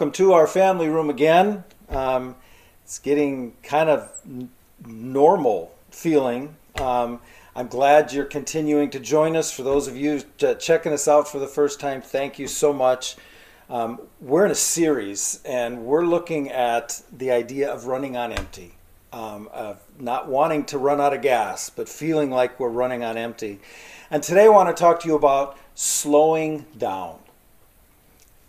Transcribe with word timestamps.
welcome 0.00 0.12
to 0.12 0.32
our 0.32 0.46
family 0.46 0.88
room 0.88 1.10
again. 1.10 1.62
Um, 1.90 2.34
it's 2.82 2.98
getting 2.98 3.52
kind 3.62 3.90
of 3.90 4.10
n- 4.24 4.48
normal 4.86 5.74
feeling. 5.90 6.56
Um, 6.76 7.20
I'm 7.54 7.66
glad 7.66 8.10
you're 8.10 8.24
continuing 8.24 8.88
to 8.92 8.98
join 8.98 9.36
us. 9.36 9.52
For 9.52 9.62
those 9.62 9.88
of 9.88 9.98
you 9.98 10.22
t- 10.38 10.54
checking 10.54 10.94
us 10.94 11.06
out 11.06 11.28
for 11.28 11.38
the 11.38 11.46
first 11.46 11.80
time, 11.80 12.00
thank 12.00 12.38
you 12.38 12.48
so 12.48 12.72
much. 12.72 13.16
Um, 13.68 14.00
we're 14.22 14.46
in 14.46 14.50
a 14.50 14.54
series 14.54 15.42
and 15.44 15.84
we're 15.84 16.06
looking 16.06 16.48
at 16.48 17.02
the 17.12 17.30
idea 17.30 17.70
of 17.70 17.84
running 17.84 18.16
on 18.16 18.32
empty, 18.32 18.76
um, 19.12 19.50
of 19.52 19.82
not 19.98 20.28
wanting 20.28 20.64
to 20.64 20.78
run 20.78 20.98
out 20.98 21.12
of 21.12 21.20
gas, 21.20 21.68
but 21.68 21.90
feeling 21.90 22.30
like 22.30 22.58
we're 22.58 22.70
running 22.70 23.04
on 23.04 23.18
empty. 23.18 23.60
And 24.10 24.22
today 24.22 24.46
I 24.46 24.48
want 24.48 24.74
to 24.74 24.80
talk 24.80 25.00
to 25.00 25.08
you 25.08 25.14
about 25.14 25.58
slowing 25.74 26.64
down. 26.78 27.18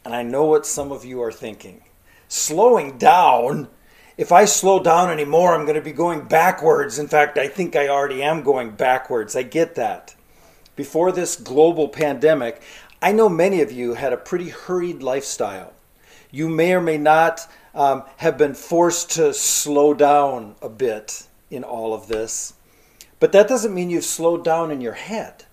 And 0.03 0.15
I 0.15 0.23
know 0.23 0.45
what 0.45 0.65
some 0.65 0.91
of 0.91 1.05
you 1.05 1.21
are 1.21 1.31
thinking. 1.31 1.83
Slowing 2.27 2.97
down? 2.97 3.67
If 4.17 4.31
I 4.31 4.45
slow 4.45 4.81
down 4.81 5.09
anymore, 5.09 5.53
I'm 5.53 5.65
going 5.65 5.75
to 5.75 5.81
be 5.81 5.91
going 5.91 6.27
backwards. 6.27 6.99
In 6.99 7.07
fact, 7.07 7.37
I 7.37 7.47
think 7.47 7.75
I 7.75 7.87
already 7.87 8.23
am 8.23 8.43
going 8.43 8.71
backwards. 8.71 9.35
I 9.35 9.43
get 9.43 9.75
that. 9.75 10.15
Before 10.75 11.11
this 11.11 11.35
global 11.35 11.87
pandemic, 11.87 12.61
I 13.01 13.11
know 13.11 13.29
many 13.29 13.61
of 13.61 13.71
you 13.71 13.95
had 13.95 14.13
a 14.13 14.17
pretty 14.17 14.49
hurried 14.49 15.03
lifestyle. 15.03 15.73
You 16.31 16.47
may 16.47 16.73
or 16.73 16.81
may 16.81 16.97
not 16.97 17.47
um, 17.75 18.03
have 18.17 18.37
been 18.37 18.53
forced 18.53 19.11
to 19.11 19.33
slow 19.33 19.93
down 19.93 20.55
a 20.61 20.69
bit 20.69 21.27
in 21.49 21.63
all 21.63 21.93
of 21.93 22.07
this. 22.07 22.53
But 23.19 23.33
that 23.33 23.47
doesn't 23.47 23.73
mean 23.73 23.89
you've 23.89 24.03
slowed 24.03 24.43
down 24.43 24.71
in 24.71 24.81
your 24.81 24.93
head. 24.93 25.45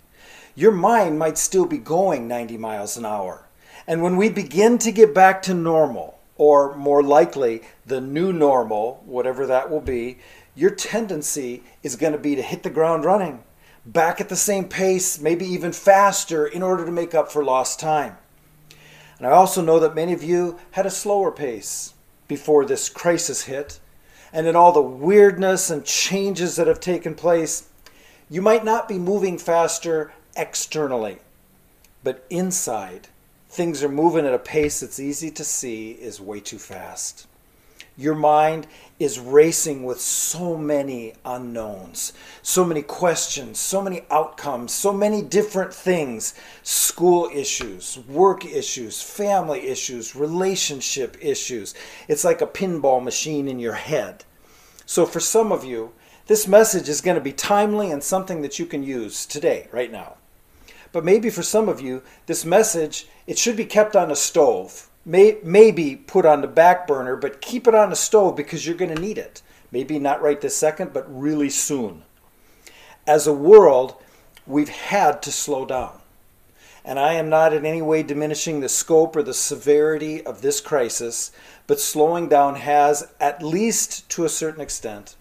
Your 0.54 0.72
mind 0.72 1.18
might 1.18 1.38
still 1.38 1.66
be 1.66 1.78
going 1.78 2.28
90 2.28 2.56
miles 2.56 2.96
an 2.96 3.04
hour. 3.04 3.47
And 3.88 4.02
when 4.02 4.18
we 4.18 4.28
begin 4.28 4.76
to 4.78 4.92
get 4.92 5.14
back 5.14 5.40
to 5.44 5.54
normal, 5.54 6.18
or 6.36 6.76
more 6.76 7.02
likely 7.02 7.62
the 7.86 8.02
new 8.02 8.34
normal, 8.34 9.02
whatever 9.06 9.46
that 9.46 9.70
will 9.70 9.80
be, 9.80 10.18
your 10.54 10.70
tendency 10.70 11.62
is 11.82 11.96
going 11.96 12.12
to 12.12 12.18
be 12.18 12.36
to 12.36 12.42
hit 12.42 12.62
the 12.62 12.70
ground 12.70 13.06
running, 13.06 13.42
back 13.86 14.20
at 14.20 14.28
the 14.28 14.36
same 14.36 14.68
pace, 14.68 15.18
maybe 15.18 15.46
even 15.46 15.72
faster, 15.72 16.46
in 16.46 16.62
order 16.62 16.84
to 16.84 16.92
make 16.92 17.14
up 17.14 17.32
for 17.32 17.42
lost 17.42 17.80
time. 17.80 18.18
And 19.16 19.26
I 19.26 19.30
also 19.30 19.62
know 19.62 19.80
that 19.80 19.94
many 19.94 20.12
of 20.12 20.22
you 20.22 20.58
had 20.72 20.84
a 20.84 20.90
slower 20.90 21.32
pace 21.32 21.94
before 22.28 22.66
this 22.66 22.90
crisis 22.90 23.44
hit. 23.44 23.80
And 24.34 24.46
in 24.46 24.54
all 24.54 24.72
the 24.72 24.82
weirdness 24.82 25.70
and 25.70 25.82
changes 25.82 26.56
that 26.56 26.66
have 26.66 26.80
taken 26.80 27.14
place, 27.14 27.70
you 28.28 28.42
might 28.42 28.66
not 28.66 28.86
be 28.86 28.98
moving 28.98 29.38
faster 29.38 30.12
externally, 30.36 31.20
but 32.04 32.26
inside 32.28 33.08
things 33.58 33.82
are 33.82 33.88
moving 33.88 34.24
at 34.24 34.32
a 34.32 34.38
pace 34.38 34.78
that's 34.78 35.00
easy 35.00 35.32
to 35.32 35.42
see 35.42 35.90
is 35.90 36.20
way 36.20 36.38
too 36.38 36.60
fast. 36.60 37.26
Your 37.96 38.14
mind 38.14 38.68
is 39.00 39.18
racing 39.18 39.82
with 39.82 40.00
so 40.00 40.56
many 40.56 41.14
unknowns, 41.24 42.12
so 42.40 42.64
many 42.64 42.82
questions, 42.82 43.58
so 43.58 43.82
many 43.82 44.02
outcomes, 44.12 44.72
so 44.72 44.92
many 44.92 45.22
different 45.22 45.74
things 45.74 46.34
school 46.62 47.28
issues, 47.34 47.98
work 48.06 48.44
issues, 48.44 49.02
family 49.02 49.66
issues, 49.66 50.14
relationship 50.14 51.16
issues. 51.20 51.74
It's 52.06 52.22
like 52.22 52.40
a 52.40 52.46
pinball 52.46 53.02
machine 53.02 53.48
in 53.48 53.58
your 53.58 53.72
head. 53.72 54.24
So, 54.86 55.04
for 55.04 55.18
some 55.18 55.50
of 55.50 55.64
you, 55.64 55.90
this 56.28 56.46
message 56.46 56.88
is 56.88 57.00
going 57.00 57.16
to 57.16 57.20
be 57.20 57.32
timely 57.32 57.90
and 57.90 58.04
something 58.04 58.40
that 58.42 58.60
you 58.60 58.66
can 58.66 58.84
use 58.84 59.26
today, 59.26 59.66
right 59.72 59.90
now. 59.90 60.17
But 60.92 61.04
maybe 61.04 61.30
for 61.30 61.42
some 61.42 61.68
of 61.68 61.80
you, 61.80 62.02
this 62.26 62.44
message, 62.44 63.06
it 63.26 63.38
should 63.38 63.56
be 63.56 63.64
kept 63.64 63.94
on 63.94 64.10
a 64.10 64.16
stove. 64.16 64.88
May, 65.04 65.38
maybe 65.42 65.96
put 65.96 66.26
on 66.26 66.40
the 66.40 66.48
back 66.48 66.86
burner, 66.86 67.16
but 67.16 67.40
keep 67.40 67.66
it 67.66 67.74
on 67.74 67.90
the 67.90 67.96
stove 67.96 68.36
because 68.36 68.66
you're 68.66 68.76
going 68.76 68.94
to 68.94 69.00
need 69.00 69.18
it. 69.18 69.42
Maybe 69.70 69.98
not 69.98 70.22
right 70.22 70.40
this 70.40 70.56
second, 70.56 70.92
but 70.92 71.04
really 71.08 71.50
soon. 71.50 72.02
As 73.06 73.26
a 73.26 73.32
world, 73.32 73.96
we've 74.46 74.68
had 74.68 75.22
to 75.22 75.32
slow 75.32 75.64
down. 75.64 75.98
And 76.84 76.98
I 76.98 77.14
am 77.14 77.28
not 77.28 77.52
in 77.52 77.66
any 77.66 77.82
way 77.82 78.02
diminishing 78.02 78.60
the 78.60 78.68
scope 78.68 79.14
or 79.14 79.22
the 79.22 79.34
severity 79.34 80.24
of 80.24 80.40
this 80.40 80.60
crisis, 80.60 81.32
but 81.66 81.80
slowing 81.80 82.28
down 82.28 82.54
has, 82.54 83.12
at 83.20 83.42
least 83.42 84.08
to 84.10 84.24
a 84.24 84.30
certain 84.30 84.62
extent, 84.62 85.16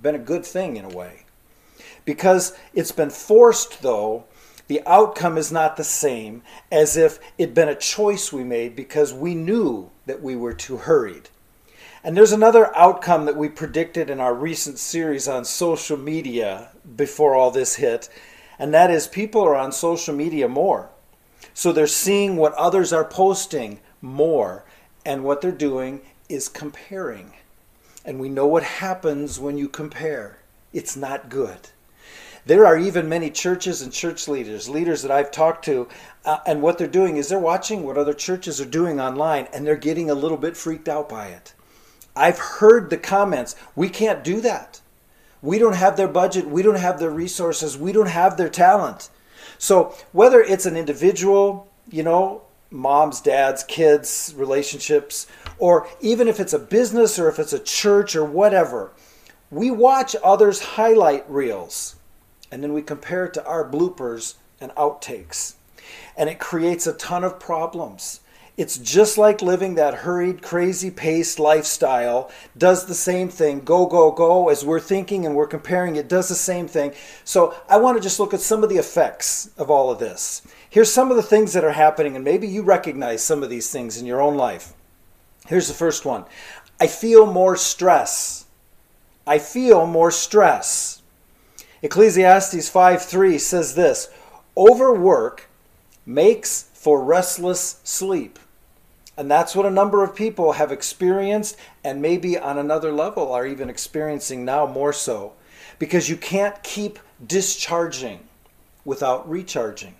been 0.00 0.14
a 0.14 0.18
good 0.18 0.46
thing 0.46 0.76
in 0.76 0.84
a 0.86 0.88
way. 0.88 1.24
Because 2.06 2.56
it's 2.72 2.92
been 2.92 3.10
forced, 3.10 3.82
though, 3.82 4.24
the 4.70 4.86
outcome 4.86 5.36
is 5.36 5.50
not 5.50 5.76
the 5.76 5.82
same 5.82 6.42
as 6.70 6.96
if 6.96 7.18
it'd 7.36 7.56
been 7.56 7.68
a 7.68 7.74
choice 7.74 8.32
we 8.32 8.44
made 8.44 8.76
because 8.76 9.12
we 9.12 9.34
knew 9.34 9.90
that 10.06 10.22
we 10.22 10.36
were 10.36 10.54
too 10.54 10.76
hurried. 10.76 11.28
And 12.04 12.16
there's 12.16 12.30
another 12.30 12.72
outcome 12.76 13.24
that 13.24 13.36
we 13.36 13.48
predicted 13.48 14.08
in 14.08 14.20
our 14.20 14.32
recent 14.32 14.78
series 14.78 15.26
on 15.26 15.44
social 15.44 15.96
media 15.96 16.68
before 16.94 17.34
all 17.34 17.50
this 17.50 17.74
hit, 17.74 18.08
and 18.60 18.72
that 18.72 18.92
is 18.92 19.08
people 19.08 19.42
are 19.42 19.56
on 19.56 19.72
social 19.72 20.14
media 20.14 20.46
more. 20.46 20.88
So 21.52 21.72
they're 21.72 21.88
seeing 21.88 22.36
what 22.36 22.54
others 22.54 22.92
are 22.92 23.04
posting 23.04 23.80
more, 24.00 24.64
and 25.04 25.24
what 25.24 25.40
they're 25.40 25.50
doing 25.50 26.00
is 26.28 26.48
comparing. 26.48 27.32
And 28.04 28.20
we 28.20 28.28
know 28.28 28.46
what 28.46 28.62
happens 28.62 29.40
when 29.40 29.58
you 29.58 29.68
compare. 29.68 30.38
It's 30.72 30.96
not 30.96 31.28
good. 31.28 31.70
There 32.46 32.64
are 32.64 32.78
even 32.78 33.08
many 33.08 33.30
churches 33.30 33.82
and 33.82 33.92
church 33.92 34.26
leaders, 34.26 34.68
leaders 34.68 35.02
that 35.02 35.10
I've 35.10 35.30
talked 35.30 35.64
to, 35.66 35.88
uh, 36.24 36.38
and 36.46 36.62
what 36.62 36.78
they're 36.78 36.86
doing 36.86 37.16
is 37.16 37.28
they're 37.28 37.38
watching 37.38 37.82
what 37.82 37.98
other 37.98 38.14
churches 38.14 38.60
are 38.60 38.66
doing 38.66 38.98
online 38.98 39.46
and 39.52 39.66
they're 39.66 39.76
getting 39.76 40.10
a 40.10 40.14
little 40.14 40.38
bit 40.38 40.56
freaked 40.56 40.88
out 40.88 41.08
by 41.08 41.28
it. 41.28 41.54
I've 42.16 42.38
heard 42.38 42.90
the 42.90 42.96
comments, 42.96 43.56
we 43.76 43.88
can't 43.88 44.24
do 44.24 44.40
that. 44.40 44.80
We 45.42 45.58
don't 45.58 45.76
have 45.76 45.96
their 45.96 46.08
budget, 46.08 46.46
we 46.46 46.62
don't 46.62 46.78
have 46.78 46.98
their 46.98 47.10
resources, 47.10 47.78
we 47.78 47.92
don't 47.92 48.08
have 48.08 48.36
their 48.36 48.48
talent. 48.48 49.10
So, 49.58 49.94
whether 50.12 50.40
it's 50.40 50.66
an 50.66 50.76
individual, 50.76 51.68
you 51.90 52.02
know, 52.02 52.42
moms, 52.70 53.20
dads, 53.20 53.64
kids, 53.64 54.34
relationships, 54.36 55.26
or 55.58 55.88
even 56.00 56.28
if 56.28 56.40
it's 56.40 56.52
a 56.52 56.58
business 56.58 57.18
or 57.18 57.28
if 57.28 57.38
it's 57.38 57.52
a 57.52 57.58
church 57.58 58.16
or 58.16 58.24
whatever, 58.24 58.92
we 59.50 59.70
watch 59.70 60.14
others' 60.22 60.60
highlight 60.60 61.28
reels 61.30 61.96
and 62.50 62.62
then 62.62 62.72
we 62.72 62.82
compare 62.82 63.26
it 63.26 63.34
to 63.34 63.44
our 63.44 63.68
bloopers 63.68 64.34
and 64.60 64.70
outtakes. 64.72 65.54
And 66.16 66.28
it 66.28 66.38
creates 66.38 66.86
a 66.86 66.92
ton 66.92 67.24
of 67.24 67.40
problems. 67.40 68.20
It's 68.56 68.76
just 68.76 69.16
like 69.16 69.40
living 69.40 69.76
that 69.76 69.94
hurried, 69.94 70.42
crazy 70.42 70.90
paced 70.90 71.38
lifestyle, 71.38 72.30
does 72.58 72.84
the 72.84 72.94
same 72.94 73.30
thing, 73.30 73.60
go, 73.60 73.86
go, 73.86 74.10
go, 74.10 74.50
as 74.50 74.64
we're 74.64 74.80
thinking 74.80 75.24
and 75.24 75.34
we're 75.34 75.46
comparing, 75.46 75.96
it 75.96 76.08
does 76.08 76.28
the 76.28 76.34
same 76.34 76.68
thing. 76.68 76.92
So 77.24 77.54
I 77.70 77.78
want 77.78 77.96
to 77.96 78.02
just 78.02 78.20
look 78.20 78.34
at 78.34 78.40
some 78.40 78.62
of 78.62 78.68
the 78.68 78.76
effects 78.76 79.48
of 79.56 79.70
all 79.70 79.90
of 79.90 79.98
this. 79.98 80.42
Here's 80.68 80.92
some 80.92 81.10
of 81.10 81.16
the 81.16 81.22
things 81.22 81.54
that 81.54 81.64
are 81.64 81.72
happening, 81.72 82.16
and 82.16 82.24
maybe 82.24 82.46
you 82.46 82.62
recognize 82.62 83.22
some 83.22 83.42
of 83.42 83.48
these 83.48 83.70
things 83.70 83.98
in 83.98 84.04
your 84.04 84.20
own 84.20 84.36
life. 84.36 84.74
Here's 85.46 85.68
the 85.68 85.74
first 85.74 86.04
one 86.04 86.26
I 86.78 86.86
feel 86.86 87.24
more 87.24 87.56
stress. 87.56 88.44
I 89.26 89.38
feel 89.38 89.86
more 89.86 90.10
stress. 90.10 90.99
Ecclesiastes 91.82 92.68
5:3 92.68 93.38
says 93.38 93.74
this, 93.74 94.08
overwork 94.56 95.48
makes 96.04 96.66
for 96.74 97.02
restless 97.02 97.80
sleep. 97.84 98.38
And 99.16 99.30
that's 99.30 99.54
what 99.54 99.66
a 99.66 99.70
number 99.70 100.02
of 100.02 100.14
people 100.14 100.52
have 100.52 100.72
experienced 100.72 101.56
and 101.84 102.02
maybe 102.02 102.38
on 102.38 102.58
another 102.58 102.92
level 102.92 103.32
are 103.32 103.46
even 103.46 103.70
experiencing 103.70 104.44
now 104.44 104.66
more 104.66 104.92
so 104.92 105.32
because 105.78 106.08
you 106.08 106.16
can't 106.16 106.62
keep 106.62 106.98
discharging 107.26 108.20
without 108.84 109.28
recharging. 109.28 109.94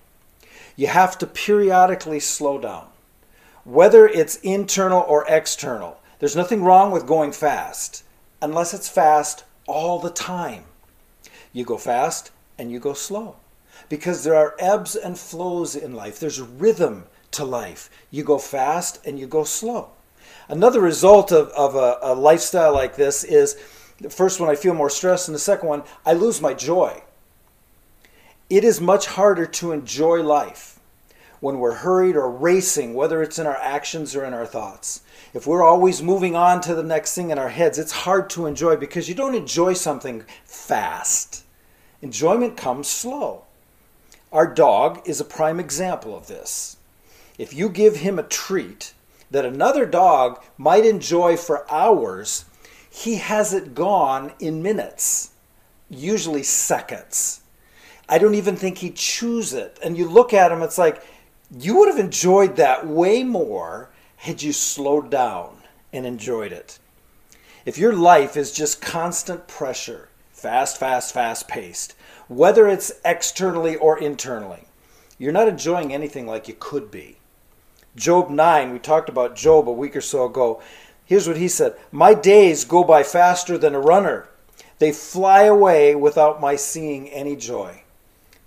You 0.77 0.87
have 0.87 1.19
to 1.19 1.27
periodically 1.27 2.21
slow 2.21 2.59
down. 2.59 2.87
Whether 3.65 4.07
it's 4.07 4.37
internal 4.37 5.03
or 5.03 5.27
external, 5.29 6.01
there's 6.19 6.37
nothing 6.37 6.63
wrong 6.63 6.91
with 6.91 7.07
going 7.07 7.33
fast 7.33 8.05
unless 8.41 8.73
it's 8.73 8.89
fast 8.89 9.45
all 9.67 9.99
the 9.99 10.11
time. 10.11 10.65
You 11.53 11.65
go 11.65 11.77
fast 11.77 12.31
and 12.59 12.71
you 12.71 12.79
go 12.79 12.93
slow 12.93 13.37
because 13.89 14.25
there 14.25 14.37
are 14.37 14.55
ebbs 14.59 14.95
and 14.95 15.19
flows 15.19 15.75
in 15.75 15.95
life. 15.95 16.21
There's 16.21 16.41
rhythm 16.41 17.07
to 17.33 17.45
life. 17.45 17.91
You 18.11 18.25
go 18.25 18.39
fast 18.39 19.05
and 19.07 19.19
you 19.19 19.27
go 19.27 19.45
slow. 19.45 19.91
Another 20.49 20.81
result 20.81 21.33
of, 21.33 21.49
of 21.49 21.75
a, 21.75 21.99
a 22.03 22.15
lifestyle 22.15 22.73
like 22.73 22.97
this 22.97 23.25
is 23.25 23.57
the 24.01 24.11
first 24.11 24.41
one, 24.41 24.49
I 24.49 24.55
feel 24.55 24.75
more 24.75 24.91
stress, 24.91 25.29
and 25.29 25.35
the 25.35 25.39
second 25.41 25.69
one, 25.69 25.83
I 26.07 26.15
lose 26.15 26.41
my 26.41 26.55
joy. 26.55 27.03
It 28.49 28.65
is 28.65 28.81
much 28.81 29.07
harder 29.07 29.47
to 29.47 29.73
enjoy 29.73 30.23
life 30.23 30.70
when 31.41 31.59
we're 31.59 31.75
hurried 31.75 32.17
or 32.17 32.31
racing, 32.31 32.95
whether 32.95 33.23
it's 33.23 33.39
in 33.39 33.47
our 33.47 33.57
actions 33.57 34.15
or 34.15 34.25
in 34.25 34.35
our 34.35 34.47
thoughts. 34.47 35.03
If 35.33 35.47
we're 35.47 35.65
always 35.65 36.03
moving 36.03 36.37
on 36.37 36.61
to 36.63 36.75
the 36.75 36.83
next 36.83 37.15
thing 37.15 37.31
in 37.31 37.39
our 37.39 37.49
heads, 37.49 37.79
it's 37.79 37.93
hard 37.93 38.31
to 38.31 38.47
enjoy 38.47 38.77
because 38.77 39.09
you 39.09 39.15
don't 39.15 39.35
enjoy 39.35 39.73
something 39.73 40.25
fast. 40.45 41.45
Enjoyment 42.03 42.57
comes 42.57 42.89
slow. 42.89 43.45
Our 44.33 44.47
dog 44.47 45.01
is 45.07 45.21
a 45.21 45.25
prime 45.25 45.59
example 45.59 46.17
of 46.17 46.27
this. 46.27 46.77
If 47.39 47.55
you 47.55 47.69
give 47.69 47.97
him 47.97 48.19
a 48.19 48.25
treat, 48.25 48.93
that 49.31 49.45
another 49.45 49.87
dog 49.87 50.43
might 50.59 50.85
enjoy 50.85 51.37
for 51.37 51.71
hours, 51.73 52.45
he 52.91 53.17
has 53.17 53.55
it 53.55 53.75
gone 53.75 54.33
in 54.41 54.63
minutes, 54.63 55.31
usually 55.89 56.43
seconds. 56.43 57.41
I 58.09 58.19
don't 58.19 58.35
even 58.35 58.57
think 58.57 58.79
he 58.79 58.91
chews 58.91 59.55
it. 59.55 59.79
And 59.85 59.97
you 59.97 60.09
look 60.09 60.35
at 60.35 60.51
him, 60.51 60.63
it's 60.63 60.79
like 60.79 61.03
you 61.57 61.77
would 61.77 61.89
have 61.89 61.99
enjoyed 61.99 62.57
that 62.57 62.87
way 62.87 63.25
more 63.25 63.91
had 64.17 64.43
you 64.43 64.53
slowed 64.53 65.11
down 65.11 65.57
and 65.93 66.07
enjoyed 66.07 66.53
it. 66.53 66.79
If 67.67 67.79
your 67.79 67.93
life 67.93 68.37
is 68.37 68.53
just 68.53 68.81
constant 68.81 69.49
pressure, 69.49 70.09
fast, 70.33 70.79
fast, 70.79 71.13
fast 71.13 71.49
paced, 71.49 71.95
whether 72.29 72.69
it's 72.69 72.93
externally 73.05 73.77
or 73.77 73.99
internally, 73.99 74.65
you're 75.19 75.33
not 75.33 75.49
enjoying 75.49 75.93
anything 75.93 76.27
like 76.27 76.49
you 76.49 76.55
could 76.59 76.91
be. 76.91 77.17
Job 77.97 78.31
9, 78.31 78.73
we 78.73 78.79
talked 78.79 79.09
about 79.09 79.35
Job 79.35 79.69
a 79.69 79.73
week 79.73 79.97
or 79.97 80.01
so 80.01 80.27
ago. 80.27 80.63
Here's 81.05 81.27
what 81.27 81.37
he 81.37 81.49
said 81.49 81.77
My 81.91 82.15
days 82.15 82.65
go 82.65 82.85
by 82.85 83.03
faster 83.03 83.59
than 83.59 83.75
a 83.75 83.81
runner, 83.81 84.29
they 84.79 84.93
fly 84.93 85.43
away 85.43 85.95
without 85.95 86.41
my 86.41 86.55
seeing 86.55 87.09
any 87.09 87.35
joy. 87.35 87.83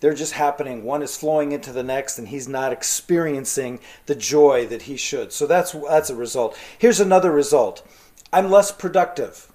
They're 0.03 0.13
just 0.13 0.33
happening. 0.33 0.83
One 0.83 1.01
is 1.01 1.15
flowing 1.15 1.53
into 1.53 1.71
the 1.71 1.81
next, 1.81 2.19
and 2.19 2.27
he's 2.27 2.45
not 2.45 2.73
experiencing 2.73 3.79
the 4.05 4.15
joy 4.15 4.67
that 4.67 4.81
he 4.81 4.97
should. 4.97 5.31
So 5.31 5.47
that's, 5.47 5.71
that's 5.71 6.09
a 6.09 6.15
result. 6.15 6.59
Here's 6.77 6.99
another 6.99 7.31
result 7.31 7.87
I'm 8.33 8.51
less 8.51 8.69
productive. 8.69 9.49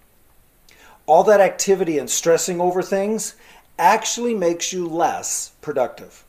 All 1.04 1.22
that 1.24 1.42
activity 1.42 1.98
and 1.98 2.08
stressing 2.08 2.62
over 2.62 2.80
things 2.80 3.34
actually 3.78 4.32
makes 4.32 4.72
you 4.72 4.88
less 4.88 5.52
productive. 5.60 6.24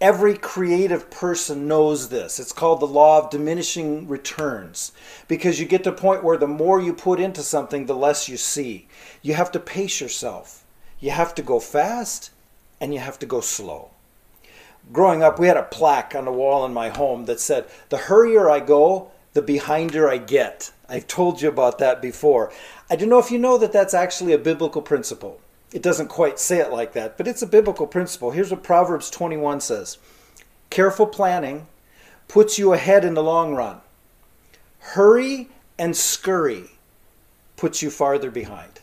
Every 0.00 0.38
creative 0.38 1.10
person 1.10 1.68
knows 1.68 2.08
this. 2.08 2.40
It's 2.40 2.52
called 2.52 2.80
the 2.80 2.86
law 2.86 3.22
of 3.22 3.28
diminishing 3.28 4.08
returns 4.08 4.92
because 5.28 5.60
you 5.60 5.66
get 5.66 5.84
to 5.84 5.90
a 5.90 5.92
point 5.92 6.24
where 6.24 6.38
the 6.38 6.46
more 6.46 6.80
you 6.80 6.94
put 6.94 7.20
into 7.20 7.42
something, 7.42 7.84
the 7.84 7.94
less 7.94 8.30
you 8.30 8.38
see. 8.38 8.88
You 9.20 9.34
have 9.34 9.52
to 9.52 9.60
pace 9.60 10.00
yourself. 10.00 10.64
You 11.00 11.10
have 11.10 11.34
to 11.34 11.42
go 11.42 11.60
fast 11.60 12.30
and 12.80 12.92
you 12.92 13.00
have 13.00 13.18
to 13.20 13.26
go 13.26 13.40
slow. 13.40 13.90
Growing 14.92 15.22
up, 15.22 15.38
we 15.38 15.48
had 15.48 15.56
a 15.56 15.64
plaque 15.64 16.14
on 16.14 16.24
the 16.26 16.32
wall 16.32 16.64
in 16.64 16.72
my 16.72 16.90
home 16.90 17.24
that 17.26 17.40
said, 17.40 17.66
The 17.88 17.96
hurrier 17.96 18.48
I 18.48 18.60
go, 18.60 19.10
the 19.32 19.42
behinder 19.42 20.08
I 20.08 20.18
get. 20.18 20.70
I've 20.88 21.06
told 21.06 21.42
you 21.42 21.48
about 21.48 21.78
that 21.78 22.00
before. 22.00 22.52
I 22.88 22.96
don't 22.96 23.08
know 23.08 23.18
if 23.18 23.30
you 23.30 23.38
know 23.38 23.58
that 23.58 23.72
that's 23.72 23.94
actually 23.94 24.32
a 24.32 24.38
biblical 24.38 24.82
principle. 24.82 25.40
It 25.72 25.82
doesn't 25.82 26.08
quite 26.08 26.38
say 26.38 26.60
it 26.60 26.70
like 26.70 26.92
that, 26.92 27.16
but 27.16 27.26
it's 27.26 27.42
a 27.42 27.46
biblical 27.46 27.86
principle. 27.86 28.30
Here's 28.30 28.50
what 28.50 28.62
Proverbs 28.62 29.10
21 29.10 29.60
says 29.60 29.98
Careful 30.70 31.06
planning 31.06 31.66
puts 32.28 32.58
you 32.58 32.72
ahead 32.72 33.04
in 33.04 33.14
the 33.14 33.22
long 33.22 33.54
run. 33.54 33.80
Hurry 34.78 35.48
and 35.78 35.96
scurry 35.96 36.70
puts 37.56 37.82
you 37.82 37.90
farther 37.90 38.30
behind. 38.30 38.75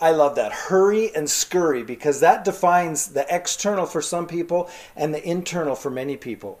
I 0.00 0.10
love 0.10 0.34
that. 0.36 0.52
Hurry 0.52 1.14
and 1.14 1.28
scurry 1.28 1.82
because 1.82 2.20
that 2.20 2.44
defines 2.44 3.08
the 3.08 3.26
external 3.34 3.86
for 3.86 4.02
some 4.02 4.26
people 4.26 4.68
and 4.94 5.14
the 5.14 5.26
internal 5.26 5.74
for 5.74 5.90
many 5.90 6.16
people. 6.16 6.60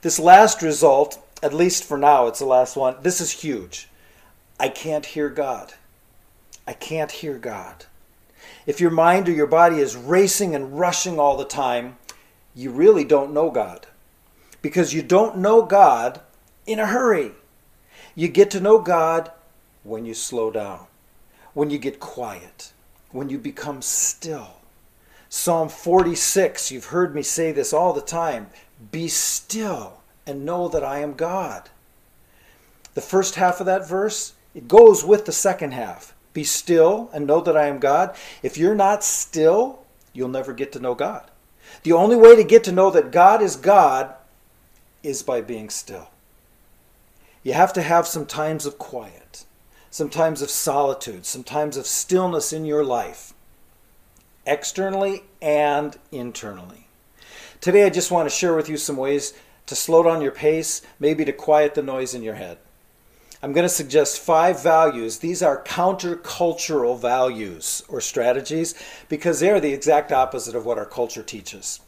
This 0.00 0.18
last 0.18 0.62
result, 0.62 1.22
at 1.42 1.52
least 1.52 1.84
for 1.84 1.98
now, 1.98 2.26
it's 2.26 2.38
the 2.38 2.46
last 2.46 2.76
one. 2.76 2.96
This 3.02 3.20
is 3.20 3.30
huge. 3.30 3.88
I 4.58 4.68
can't 4.68 5.06
hear 5.06 5.28
God. 5.28 5.74
I 6.66 6.72
can't 6.72 7.10
hear 7.10 7.38
God. 7.38 7.84
If 8.66 8.80
your 8.80 8.90
mind 8.90 9.28
or 9.28 9.32
your 9.32 9.46
body 9.46 9.78
is 9.78 9.96
racing 9.96 10.54
and 10.54 10.78
rushing 10.78 11.18
all 11.18 11.36
the 11.36 11.44
time, 11.44 11.96
you 12.54 12.70
really 12.70 13.04
don't 13.04 13.32
know 13.32 13.50
God. 13.50 13.86
Because 14.60 14.94
you 14.94 15.02
don't 15.02 15.38
know 15.38 15.62
God 15.62 16.20
in 16.66 16.78
a 16.78 16.86
hurry. 16.86 17.32
You 18.14 18.28
get 18.28 18.50
to 18.52 18.60
know 18.60 18.78
God 18.78 19.32
when 19.82 20.04
you 20.04 20.14
slow 20.14 20.50
down, 20.50 20.86
when 21.54 21.70
you 21.70 21.78
get 21.78 22.00
quiet, 22.00 22.72
when 23.10 23.28
you 23.28 23.38
become 23.38 23.82
still. 23.82 24.56
Psalm 25.28 25.68
46, 25.68 26.70
you've 26.70 26.86
heard 26.86 27.14
me 27.14 27.22
say 27.22 27.52
this 27.52 27.72
all 27.72 27.92
the 27.92 28.00
time 28.00 28.48
be 28.90 29.08
still 29.08 30.00
and 30.26 30.44
know 30.44 30.68
that 30.68 30.84
I 30.84 30.98
am 30.98 31.14
God. 31.14 31.70
The 32.94 33.00
first 33.00 33.36
half 33.36 33.60
of 33.60 33.66
that 33.66 33.88
verse, 33.88 34.34
it 34.54 34.68
goes 34.68 35.04
with 35.04 35.24
the 35.24 35.32
second 35.32 35.72
half. 35.72 36.14
Be 36.32 36.44
still 36.44 37.10
and 37.12 37.26
know 37.26 37.40
that 37.40 37.56
I 37.56 37.66
am 37.66 37.78
God. 37.78 38.14
If 38.42 38.56
you're 38.56 38.74
not 38.74 39.04
still, 39.04 39.82
you'll 40.12 40.28
never 40.28 40.52
get 40.52 40.72
to 40.72 40.80
know 40.80 40.94
God. 40.94 41.30
The 41.82 41.92
only 41.92 42.16
way 42.16 42.36
to 42.36 42.44
get 42.44 42.64
to 42.64 42.72
know 42.72 42.90
that 42.90 43.12
God 43.12 43.42
is 43.42 43.56
God 43.56 44.14
is 45.02 45.22
by 45.22 45.40
being 45.40 45.70
still. 45.70 46.08
You 47.42 47.54
have 47.54 47.72
to 47.74 47.82
have 47.82 48.06
some 48.06 48.26
times 48.26 48.66
of 48.66 48.78
quiet, 48.78 49.44
some 49.92 50.08
times 50.08 50.40
of 50.40 50.48
solitude, 50.48 51.26
some 51.26 51.44
times 51.44 51.76
of 51.76 51.86
stillness 51.86 52.50
in 52.50 52.64
your 52.64 52.82
life, 52.82 53.34
externally 54.46 55.22
and 55.42 55.98
internally. 56.10 56.86
Today, 57.60 57.84
I 57.84 57.90
just 57.90 58.10
want 58.10 58.26
to 58.26 58.34
share 58.34 58.56
with 58.56 58.70
you 58.70 58.78
some 58.78 58.96
ways 58.96 59.34
to 59.66 59.76
slow 59.76 60.02
down 60.02 60.22
your 60.22 60.32
pace, 60.32 60.80
maybe 60.98 61.26
to 61.26 61.32
quiet 61.32 61.74
the 61.74 61.82
noise 61.82 62.14
in 62.14 62.22
your 62.22 62.36
head. 62.36 62.56
I'm 63.42 63.52
going 63.52 63.66
to 63.66 63.68
suggest 63.68 64.18
five 64.18 64.62
values. 64.62 65.18
These 65.18 65.42
are 65.42 65.62
countercultural 65.62 66.98
values 66.98 67.82
or 67.86 68.00
strategies 68.00 68.74
because 69.10 69.40
they're 69.40 69.60
the 69.60 69.74
exact 69.74 70.10
opposite 70.10 70.54
of 70.54 70.64
what 70.64 70.78
our 70.78 70.86
culture 70.86 71.22
teaches. 71.22 71.80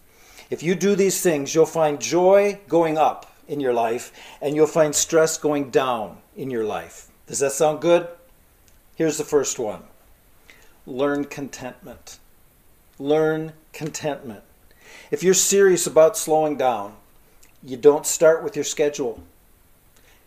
If 0.51 0.63
you 0.63 0.75
do 0.75 0.95
these 0.95 1.23
things, 1.23 1.55
you'll 1.55 1.65
find 1.65 1.99
joy 2.01 2.61
going 2.69 2.99
up 2.99 3.33
in 3.49 3.61
your 3.61 3.73
life 3.73 4.13
and 4.43 4.55
you'll 4.55 4.67
find 4.67 4.95
stress 4.95 5.39
going 5.39 5.71
down 5.71 6.19
in 6.37 6.51
your 6.51 6.65
life. 6.65 7.09
Does 7.27 7.39
that 7.39 7.53
sound 7.53 7.81
good? 7.81 8.09
Here's 8.97 9.19
the 9.19 9.25
first 9.25 9.59
one 9.59 9.85
learn 10.87 11.25
contentment. 11.25 12.19
Learn 12.99 13.55
contentment. 13.73 14.43
If 15.11 15.23
you're 15.23 15.35
serious 15.35 15.87
about 15.87 16.17
slowing 16.17 16.57
down, 16.57 16.95
you 17.63 17.77
don't 17.77 18.07
start 18.07 18.45
with 18.45 18.55
your 18.55 18.65
schedule. 18.65 19.23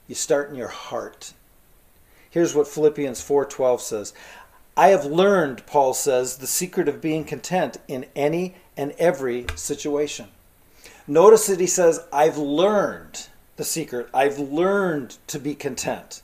You 0.07 0.15
start 0.15 0.49
in 0.49 0.55
your 0.55 0.67
heart. 0.69 1.33
Here's 2.29 2.55
what 2.55 2.67
Philippians 2.67 3.21
4:12 3.21 3.81
says. 3.81 4.13
I 4.75 4.89
have 4.89 5.05
learned, 5.05 5.65
Paul 5.65 5.93
says, 5.93 6.37
the 6.37 6.47
secret 6.47 6.87
of 6.87 7.01
being 7.01 7.23
content 7.23 7.77
in 7.87 8.05
any 8.15 8.55
and 8.75 8.91
every 8.99 9.47
situation. 9.55 10.27
Notice 11.07 11.47
that 11.47 11.59
he 11.59 11.67
says, 11.67 12.01
I've 12.13 12.37
learned 12.37 13.27
the 13.55 13.63
secret. 13.63 14.07
I've 14.13 14.37
learned 14.37 15.17
to 15.27 15.39
be 15.39 15.55
content. 15.55 16.21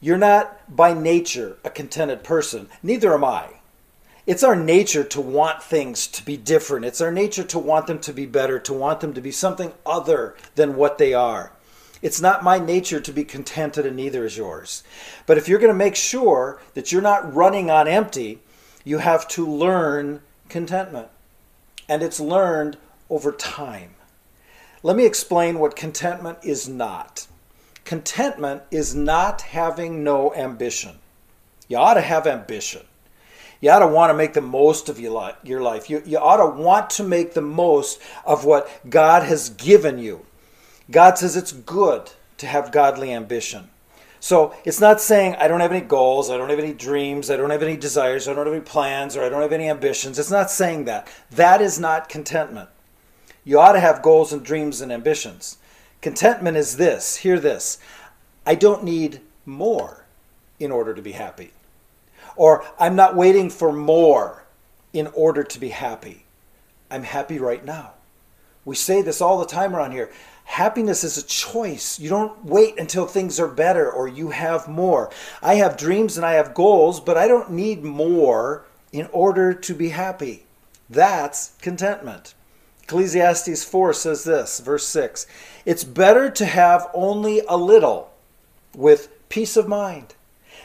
You're 0.00 0.18
not 0.18 0.74
by 0.74 0.94
nature 0.94 1.56
a 1.64 1.70
contented 1.70 2.22
person. 2.22 2.68
Neither 2.82 3.12
am 3.12 3.24
I. 3.24 3.54
It's 4.26 4.44
our 4.44 4.54
nature 4.54 5.04
to 5.04 5.20
want 5.20 5.62
things 5.62 6.06
to 6.08 6.24
be 6.24 6.36
different. 6.36 6.84
It's 6.84 7.00
our 7.00 7.10
nature 7.10 7.44
to 7.44 7.58
want 7.58 7.86
them 7.86 7.98
to 8.00 8.12
be 8.12 8.26
better, 8.26 8.58
to 8.60 8.74
want 8.74 9.00
them 9.00 9.14
to 9.14 9.20
be 9.20 9.32
something 9.32 9.72
other 9.86 10.36
than 10.54 10.76
what 10.76 10.98
they 10.98 11.14
are. 11.14 11.52
It's 12.02 12.20
not 12.20 12.44
my 12.44 12.58
nature 12.58 13.00
to 13.00 13.12
be 13.12 13.24
contented, 13.24 13.86
and 13.86 13.96
neither 13.96 14.24
is 14.24 14.36
yours. 14.36 14.84
But 15.26 15.38
if 15.38 15.48
you're 15.48 15.58
going 15.58 15.72
to 15.72 15.78
make 15.78 15.96
sure 15.96 16.60
that 16.74 16.92
you're 16.92 17.02
not 17.02 17.34
running 17.34 17.70
on 17.70 17.88
empty, 17.88 18.40
you 18.84 18.98
have 18.98 19.26
to 19.28 19.46
learn 19.46 20.20
contentment. 20.48 21.08
And 21.88 22.02
it's 22.02 22.20
learned 22.20 22.76
over 23.10 23.32
time. 23.32 23.94
Let 24.82 24.94
me 24.94 25.06
explain 25.06 25.58
what 25.58 25.74
contentment 25.74 26.38
is 26.42 26.68
not. 26.68 27.26
Contentment 27.88 28.64
is 28.70 28.94
not 28.94 29.40
having 29.40 30.04
no 30.04 30.34
ambition. 30.34 30.98
You 31.68 31.78
ought 31.78 31.94
to 31.94 32.02
have 32.02 32.26
ambition. 32.26 32.84
You 33.62 33.70
ought 33.70 33.78
to 33.78 33.86
want 33.86 34.10
to 34.10 34.14
make 34.14 34.34
the 34.34 34.42
most 34.42 34.90
of 34.90 35.00
your 35.00 35.10
life. 35.10 35.88
You, 35.88 36.02
you 36.04 36.18
ought 36.18 36.36
to 36.36 36.62
want 36.62 36.90
to 36.90 37.02
make 37.02 37.32
the 37.32 37.40
most 37.40 37.98
of 38.26 38.44
what 38.44 38.68
God 38.90 39.22
has 39.22 39.48
given 39.48 39.98
you. 39.98 40.26
God 40.90 41.16
says 41.16 41.34
it's 41.34 41.52
good 41.52 42.10
to 42.36 42.46
have 42.46 42.72
godly 42.72 43.10
ambition. 43.10 43.70
So 44.20 44.54
it's 44.66 44.82
not 44.82 45.00
saying 45.00 45.36
I 45.36 45.48
don't 45.48 45.60
have 45.60 45.72
any 45.72 45.80
goals, 45.80 46.28
I 46.28 46.36
don't 46.36 46.50
have 46.50 46.58
any 46.58 46.74
dreams, 46.74 47.30
I 47.30 47.38
don't 47.38 47.48
have 47.48 47.62
any 47.62 47.78
desires, 47.78 48.28
I 48.28 48.34
don't 48.34 48.44
have 48.44 48.54
any 48.54 48.62
plans, 48.62 49.16
or 49.16 49.24
I 49.24 49.30
don't 49.30 49.40
have 49.40 49.54
any 49.54 49.70
ambitions. 49.70 50.18
It's 50.18 50.30
not 50.30 50.50
saying 50.50 50.84
that. 50.84 51.08
That 51.30 51.62
is 51.62 51.80
not 51.80 52.10
contentment. 52.10 52.68
You 53.46 53.58
ought 53.58 53.72
to 53.72 53.80
have 53.80 54.02
goals 54.02 54.30
and 54.30 54.44
dreams 54.44 54.82
and 54.82 54.92
ambitions. 54.92 55.56
Contentment 56.00 56.56
is 56.56 56.76
this 56.76 57.16
hear 57.16 57.38
this 57.40 57.78
I 58.46 58.54
don't 58.54 58.84
need 58.84 59.20
more 59.44 60.04
in 60.60 60.70
order 60.70 60.94
to 60.94 61.02
be 61.02 61.12
happy. 61.12 61.52
Or 62.36 62.64
I'm 62.78 62.96
not 62.96 63.16
waiting 63.16 63.50
for 63.50 63.72
more 63.72 64.44
in 64.92 65.08
order 65.08 65.42
to 65.42 65.60
be 65.60 65.70
happy. 65.70 66.24
I'm 66.90 67.02
happy 67.02 67.38
right 67.38 67.64
now. 67.64 67.92
We 68.64 68.76
say 68.76 69.02
this 69.02 69.20
all 69.20 69.38
the 69.38 69.46
time 69.46 69.74
around 69.74 69.92
here. 69.92 70.10
Happiness 70.44 71.04
is 71.04 71.18
a 71.18 71.26
choice. 71.26 71.98
You 71.98 72.08
don't 72.08 72.44
wait 72.44 72.78
until 72.78 73.06
things 73.06 73.38
are 73.38 73.48
better 73.48 73.90
or 73.90 74.08
you 74.08 74.30
have 74.30 74.66
more. 74.66 75.10
I 75.42 75.56
have 75.56 75.76
dreams 75.76 76.16
and 76.16 76.24
I 76.24 76.34
have 76.34 76.54
goals, 76.54 77.00
but 77.00 77.18
I 77.18 77.28
don't 77.28 77.50
need 77.50 77.82
more 77.82 78.64
in 78.92 79.08
order 79.12 79.52
to 79.52 79.74
be 79.74 79.90
happy. 79.90 80.44
That's 80.88 81.52
contentment. 81.60 82.34
Ecclesiastes 82.88 83.64
4 83.64 83.92
says 83.92 84.24
this, 84.24 84.60
verse 84.60 84.86
6 84.88 85.26
It's 85.66 85.84
better 85.84 86.30
to 86.30 86.46
have 86.46 86.88
only 86.94 87.42
a 87.46 87.54
little 87.54 88.10
with 88.74 89.10
peace 89.28 89.58
of 89.58 89.68
mind 89.68 90.14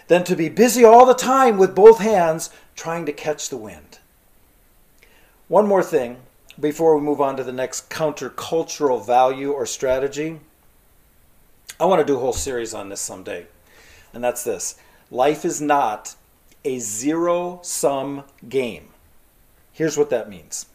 than 0.08 0.24
to 0.24 0.36
be 0.38 0.48
busy 0.48 0.86
all 0.86 1.06
the 1.06 1.14
time 1.14 1.58
with 1.58 1.76
both 1.76 2.00
hands 2.00 2.50
trying 2.78 3.06
to 3.06 3.12
catch 3.12 3.50
the 3.50 3.58
wind. 3.58 4.00
One 5.50 5.68
more 5.68 5.84
thing 5.84 6.16
before 6.58 6.96
we 6.96 7.02
move 7.02 7.20
on 7.20 7.36
to 7.36 7.44
the 7.44 7.52
next 7.52 7.90
countercultural 7.90 9.06
value 9.06 9.52
or 9.52 9.66
strategy. 9.66 10.40
I 11.78 11.84
want 11.84 12.00
to 12.00 12.06
do 12.06 12.16
a 12.16 12.22
whole 12.22 12.32
series 12.32 12.74
on 12.74 12.88
this 12.88 13.02
someday, 13.02 13.48
and 14.14 14.24
that's 14.24 14.46
this 14.46 14.80
life 15.12 15.44
is 15.44 15.60
not 15.60 16.16
a 16.64 16.80
zero 16.80 17.60
sum 17.64 18.24
game. 18.48 18.88
Here's 19.74 19.98
what 19.98 20.10
that 20.12 20.30
means 20.30 20.68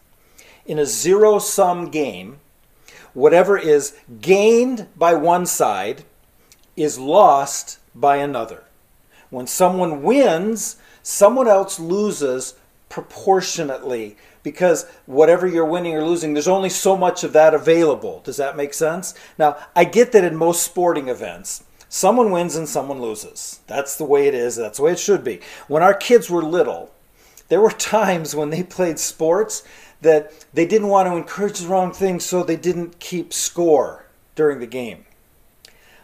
in 0.69 0.77
a 0.77 0.85
zero 0.85 1.39
sum 1.39 1.89
game, 1.89 2.39
whatever 3.15 3.57
is 3.57 3.97
gained 4.21 4.87
by 4.95 5.15
one 5.15 5.43
side 5.47 6.03
is 6.77 6.99
lost 6.99 7.79
by 7.95 8.17
another. 8.17 8.63
When 9.31 9.47
someone 9.47 10.03
wins, 10.03 10.77
someone 11.01 11.47
else 11.47 11.79
loses 11.79 12.53
proportionately 12.87 14.15
because 14.43 14.85
whatever 15.07 15.47
you're 15.47 15.65
winning 15.65 15.95
or 15.95 16.05
losing, 16.05 16.33
there's 16.35 16.47
only 16.47 16.69
so 16.69 16.95
much 16.95 17.23
of 17.23 17.33
that 17.33 17.55
available. 17.55 18.21
Does 18.23 18.37
that 18.37 18.55
make 18.55 18.75
sense? 18.75 19.15
Now, 19.39 19.57
I 19.75 19.85
get 19.85 20.11
that 20.11 20.23
in 20.23 20.35
most 20.35 20.61
sporting 20.61 21.09
events, 21.09 21.63
someone 21.89 22.29
wins 22.29 22.55
and 22.55 22.69
someone 22.69 23.01
loses. 23.01 23.59
That's 23.65 23.95
the 23.95 24.05
way 24.05 24.27
it 24.27 24.35
is. 24.35 24.55
That's 24.55 24.77
the 24.77 24.83
way 24.83 24.91
it 24.91 24.99
should 24.99 25.23
be. 25.23 25.39
When 25.67 25.81
our 25.81 25.95
kids 25.95 26.29
were 26.29 26.43
little, 26.43 26.91
there 27.47 27.59
were 27.59 27.71
times 27.95 28.35
when 28.35 28.51
they 28.51 28.61
played 28.61 28.99
sports 28.99 29.63
that 30.01 30.45
they 30.53 30.65
didn't 30.65 30.87
want 30.87 31.07
to 31.07 31.15
encourage 31.15 31.59
the 31.59 31.67
wrong 31.67 31.91
thing, 31.91 32.19
so 32.19 32.43
they 32.43 32.55
didn't 32.55 32.99
keep 32.99 33.33
score 33.33 34.05
during 34.35 34.59
the 34.59 34.67
game. 34.67 35.05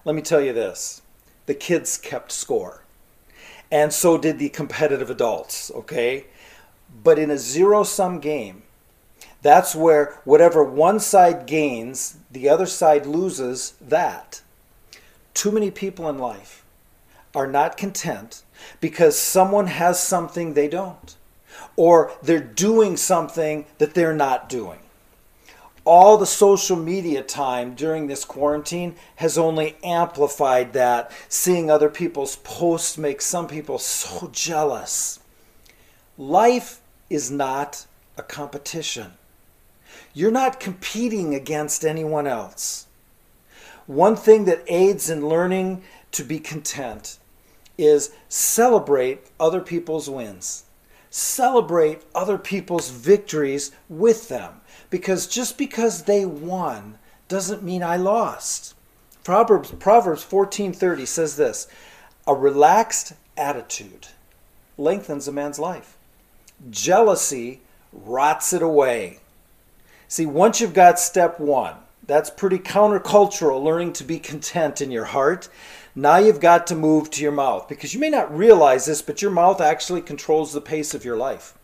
Let 0.04 0.16
me 0.16 0.22
tell 0.22 0.42
you 0.42 0.54
this 0.54 1.02
the 1.46 1.54
kids 1.54 1.98
kept 1.98 2.32
score, 2.32 2.84
and 3.72 3.94
so 3.94 4.18
did 4.18 4.40
the 4.40 4.50
competitive 4.50 5.10
adults, 5.10 5.72
okay? 5.72 6.26
But 7.04 7.20
in 7.20 7.32
a 7.32 7.38
zero 7.38 7.84
sum 7.84 8.20
game, 8.20 8.64
that's 9.42 9.76
where 9.76 10.20
whatever 10.24 10.64
one 10.64 11.00
side 11.00 11.46
gains, 11.46 12.18
the 12.32 12.50
other 12.50 12.66
side 12.66 13.06
loses 13.06 13.74
that. 13.82 14.42
Too 15.34 15.52
many 15.52 15.70
people 15.70 16.10
in 16.10 16.18
life 16.18 16.66
are 17.36 17.48
not 17.48 17.78
content 17.78 18.44
because 18.80 19.20
someone 19.20 19.68
has 19.68 20.02
something 20.02 20.54
they 20.54 20.68
don't 20.68 21.16
or 21.76 22.12
they're 22.22 22.40
doing 22.40 22.98
something 22.98 23.66
that 23.78 23.94
they're 23.94 24.14
not 24.14 24.50
doing. 24.50 24.80
All 25.84 26.18
the 26.18 26.26
social 26.26 26.76
media 26.76 27.22
time 27.22 27.76
during 27.76 28.08
this 28.08 28.26
quarantine 28.26 28.96
has 29.18 29.38
only 29.38 29.78
amplified 29.84 30.74
that. 30.74 31.12
Seeing 31.30 31.70
other 31.70 31.90
people's 31.90 32.38
posts 32.38 32.98
makes 32.98 33.26
some 33.26 33.48
people 33.48 33.78
so 33.78 34.30
jealous. 34.32 35.20
Life 36.18 36.82
is 37.10 37.30
not 37.30 37.86
a 38.18 38.24
competition. 38.24 39.14
You're 40.14 40.32
not 40.32 40.60
competing 40.60 41.36
against 41.36 41.86
anyone 41.86 42.26
else. 42.26 42.88
One 43.86 44.16
thing 44.16 44.46
that 44.46 44.64
aids 44.68 45.10
in 45.10 45.30
learning 45.30 45.84
to 46.14 46.24
be 46.24 46.40
content 46.40 47.20
is 47.78 48.12
celebrate 48.28 49.28
other 49.40 49.62
people's 49.62 50.10
wins 50.10 50.65
celebrate 51.16 52.02
other 52.14 52.38
people's 52.38 52.90
victories 52.90 53.72
with 53.88 54.28
them. 54.28 54.60
Because 54.90 55.28
just 55.28 55.58
because 55.58 56.04
they 56.04 56.26
won 56.26 56.98
doesn't 57.30 57.64
mean 57.64 57.82
I 57.82 57.96
lost. 57.96 58.74
Proverbs 59.24 59.72
Proverbs 59.72 60.26
14:30 60.26 61.08
says 61.08 61.38
this, 61.38 61.68
a 62.28 62.36
relaxed 62.36 63.14
attitude 63.38 64.08
lengthens 64.78 65.26
a 65.30 65.32
man's 65.32 65.58
life. 65.58 65.96
Jealousy 66.70 67.62
rots 67.94 68.52
it 68.52 68.62
away. 68.62 69.20
See, 70.10 70.26
once 70.26 70.60
you've 70.60 70.74
got 70.74 71.00
step 71.00 71.40
1, 71.40 71.76
that's 72.06 72.30
pretty 72.30 72.60
countercultural, 72.60 73.64
learning 73.64 73.94
to 73.94 74.04
be 74.04 74.20
content 74.20 74.82
in 74.82 74.92
your 74.92 75.06
heart. 75.06 75.48
Now 75.96 76.18
you've 76.18 76.42
got 76.42 76.68
to 76.68 76.76
move 76.76 77.10
to 77.12 77.24
your 77.24 77.32
mouth 77.32 77.70
because 77.70 77.94
you 77.94 78.02
may 78.02 78.10
not 78.10 78.36
realize 78.36 78.86
this, 78.86 79.02
but 79.02 79.22
your 79.22 79.32
mouth 79.32 79.62
actually 79.62 80.02
controls 80.02 80.52
the 80.52 80.60
pace 80.60 80.94
of 80.94 81.06
your 81.06 81.16
life. 81.16 81.58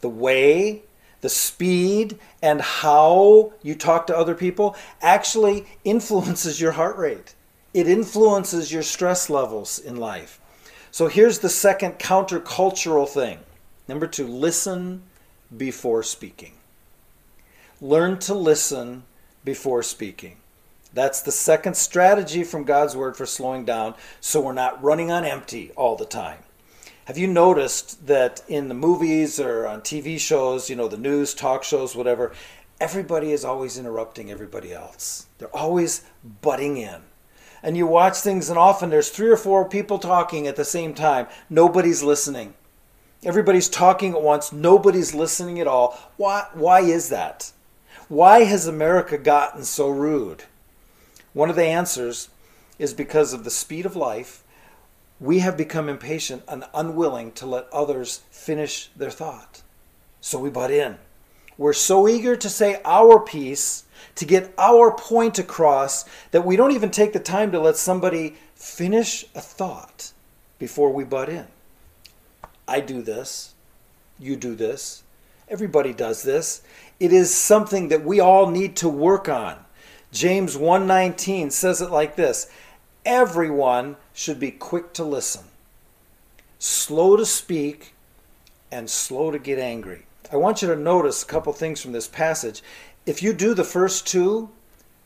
The 0.00 0.08
way, 0.08 0.82
the 1.20 1.28
speed, 1.28 2.16
and 2.40 2.60
how 2.60 3.52
you 3.62 3.74
talk 3.74 4.06
to 4.06 4.16
other 4.16 4.36
people 4.36 4.76
actually 5.02 5.66
influences 5.84 6.60
your 6.60 6.72
heart 6.72 6.96
rate. 6.96 7.34
It 7.74 7.88
influences 7.88 8.72
your 8.72 8.84
stress 8.84 9.28
levels 9.28 9.78
in 9.80 9.96
life. 9.96 10.40
So 10.92 11.08
here's 11.08 11.40
the 11.40 11.48
second 11.48 11.98
countercultural 11.98 13.08
thing. 13.08 13.40
Number 13.88 14.06
two, 14.06 14.26
listen 14.26 15.02
before 15.56 16.04
speaking. 16.04 16.52
Learn 17.80 18.18
to 18.20 18.34
listen 18.34 19.04
before 19.44 19.82
speaking. 19.82 20.39
That's 20.92 21.22
the 21.22 21.32
second 21.32 21.76
strategy 21.76 22.42
from 22.42 22.64
God's 22.64 22.96
Word 22.96 23.16
for 23.16 23.26
slowing 23.26 23.64
down 23.64 23.94
so 24.20 24.40
we're 24.40 24.52
not 24.52 24.82
running 24.82 25.10
on 25.10 25.24
empty 25.24 25.70
all 25.76 25.96
the 25.96 26.04
time. 26.04 26.38
Have 27.04 27.18
you 27.18 27.26
noticed 27.26 28.06
that 28.06 28.42
in 28.48 28.68
the 28.68 28.74
movies 28.74 29.40
or 29.40 29.66
on 29.66 29.80
TV 29.80 30.18
shows, 30.18 30.70
you 30.70 30.76
know, 30.76 30.88
the 30.88 30.96
news, 30.96 31.34
talk 31.34 31.64
shows, 31.64 31.96
whatever, 31.96 32.32
everybody 32.80 33.32
is 33.32 33.44
always 33.44 33.78
interrupting 33.78 34.30
everybody 34.30 34.72
else? 34.72 35.26
They're 35.38 35.48
always 35.48 36.04
butting 36.40 36.76
in. 36.76 37.02
And 37.62 37.76
you 37.76 37.86
watch 37.86 38.18
things, 38.18 38.48
and 38.48 38.58
often 38.58 38.90
there's 38.90 39.10
three 39.10 39.28
or 39.28 39.36
four 39.36 39.68
people 39.68 39.98
talking 39.98 40.46
at 40.46 40.56
the 40.56 40.64
same 40.64 40.94
time. 40.94 41.26
Nobody's 41.48 42.02
listening. 42.02 42.54
Everybody's 43.24 43.68
talking 43.68 44.14
at 44.14 44.22
once. 44.22 44.52
Nobody's 44.52 45.14
listening 45.14 45.60
at 45.60 45.66
all. 45.66 45.98
Why, 46.16 46.46
why 46.54 46.80
is 46.80 47.10
that? 47.10 47.52
Why 48.08 48.44
has 48.44 48.66
America 48.66 49.18
gotten 49.18 49.64
so 49.64 49.88
rude? 49.88 50.44
One 51.32 51.50
of 51.50 51.56
the 51.56 51.64
answers 51.64 52.28
is 52.78 52.94
because 52.94 53.32
of 53.32 53.44
the 53.44 53.50
speed 53.50 53.86
of 53.86 53.94
life, 53.94 54.42
we 55.20 55.40
have 55.40 55.56
become 55.56 55.88
impatient 55.88 56.42
and 56.48 56.64
unwilling 56.72 57.32
to 57.32 57.46
let 57.46 57.68
others 57.72 58.22
finish 58.30 58.90
their 58.96 59.10
thought. 59.10 59.62
So 60.20 60.38
we 60.38 60.50
butt 60.50 60.70
in. 60.70 60.98
We're 61.58 61.74
so 61.74 62.08
eager 62.08 62.36
to 62.36 62.48
say 62.48 62.80
our 62.86 63.20
piece, 63.20 63.84
to 64.14 64.24
get 64.24 64.54
our 64.56 64.96
point 64.96 65.38
across, 65.38 66.06
that 66.30 66.46
we 66.46 66.56
don't 66.56 66.72
even 66.72 66.90
take 66.90 67.12
the 67.12 67.20
time 67.20 67.52
to 67.52 67.60
let 67.60 67.76
somebody 67.76 68.36
finish 68.54 69.26
a 69.34 69.42
thought 69.42 70.12
before 70.58 70.90
we 70.90 71.04
butt 71.04 71.28
in. 71.28 71.46
I 72.66 72.80
do 72.80 73.02
this. 73.02 73.54
You 74.18 74.36
do 74.36 74.54
this. 74.54 75.02
Everybody 75.48 75.92
does 75.92 76.22
this. 76.22 76.62
It 76.98 77.12
is 77.12 77.34
something 77.34 77.88
that 77.88 78.04
we 78.04 78.20
all 78.20 78.50
need 78.50 78.76
to 78.76 78.88
work 78.88 79.28
on. 79.28 79.58
James 80.12 80.56
1:19 80.56 81.50
says 81.50 81.80
it 81.80 81.90
like 81.90 82.16
this: 82.16 82.48
Everyone 83.04 83.96
should 84.12 84.40
be 84.40 84.50
quick 84.50 84.92
to 84.94 85.04
listen, 85.04 85.44
slow 86.58 87.16
to 87.16 87.24
speak, 87.24 87.94
and 88.72 88.90
slow 88.90 89.30
to 89.30 89.38
get 89.38 89.58
angry. 89.58 90.06
I 90.32 90.36
want 90.36 90.62
you 90.62 90.68
to 90.68 90.76
notice 90.76 91.22
a 91.22 91.26
couple 91.26 91.52
things 91.52 91.80
from 91.80 91.92
this 91.92 92.08
passage. 92.08 92.62
If 93.06 93.22
you 93.22 93.32
do 93.32 93.54
the 93.54 93.64
first 93.64 94.06
two, 94.06 94.50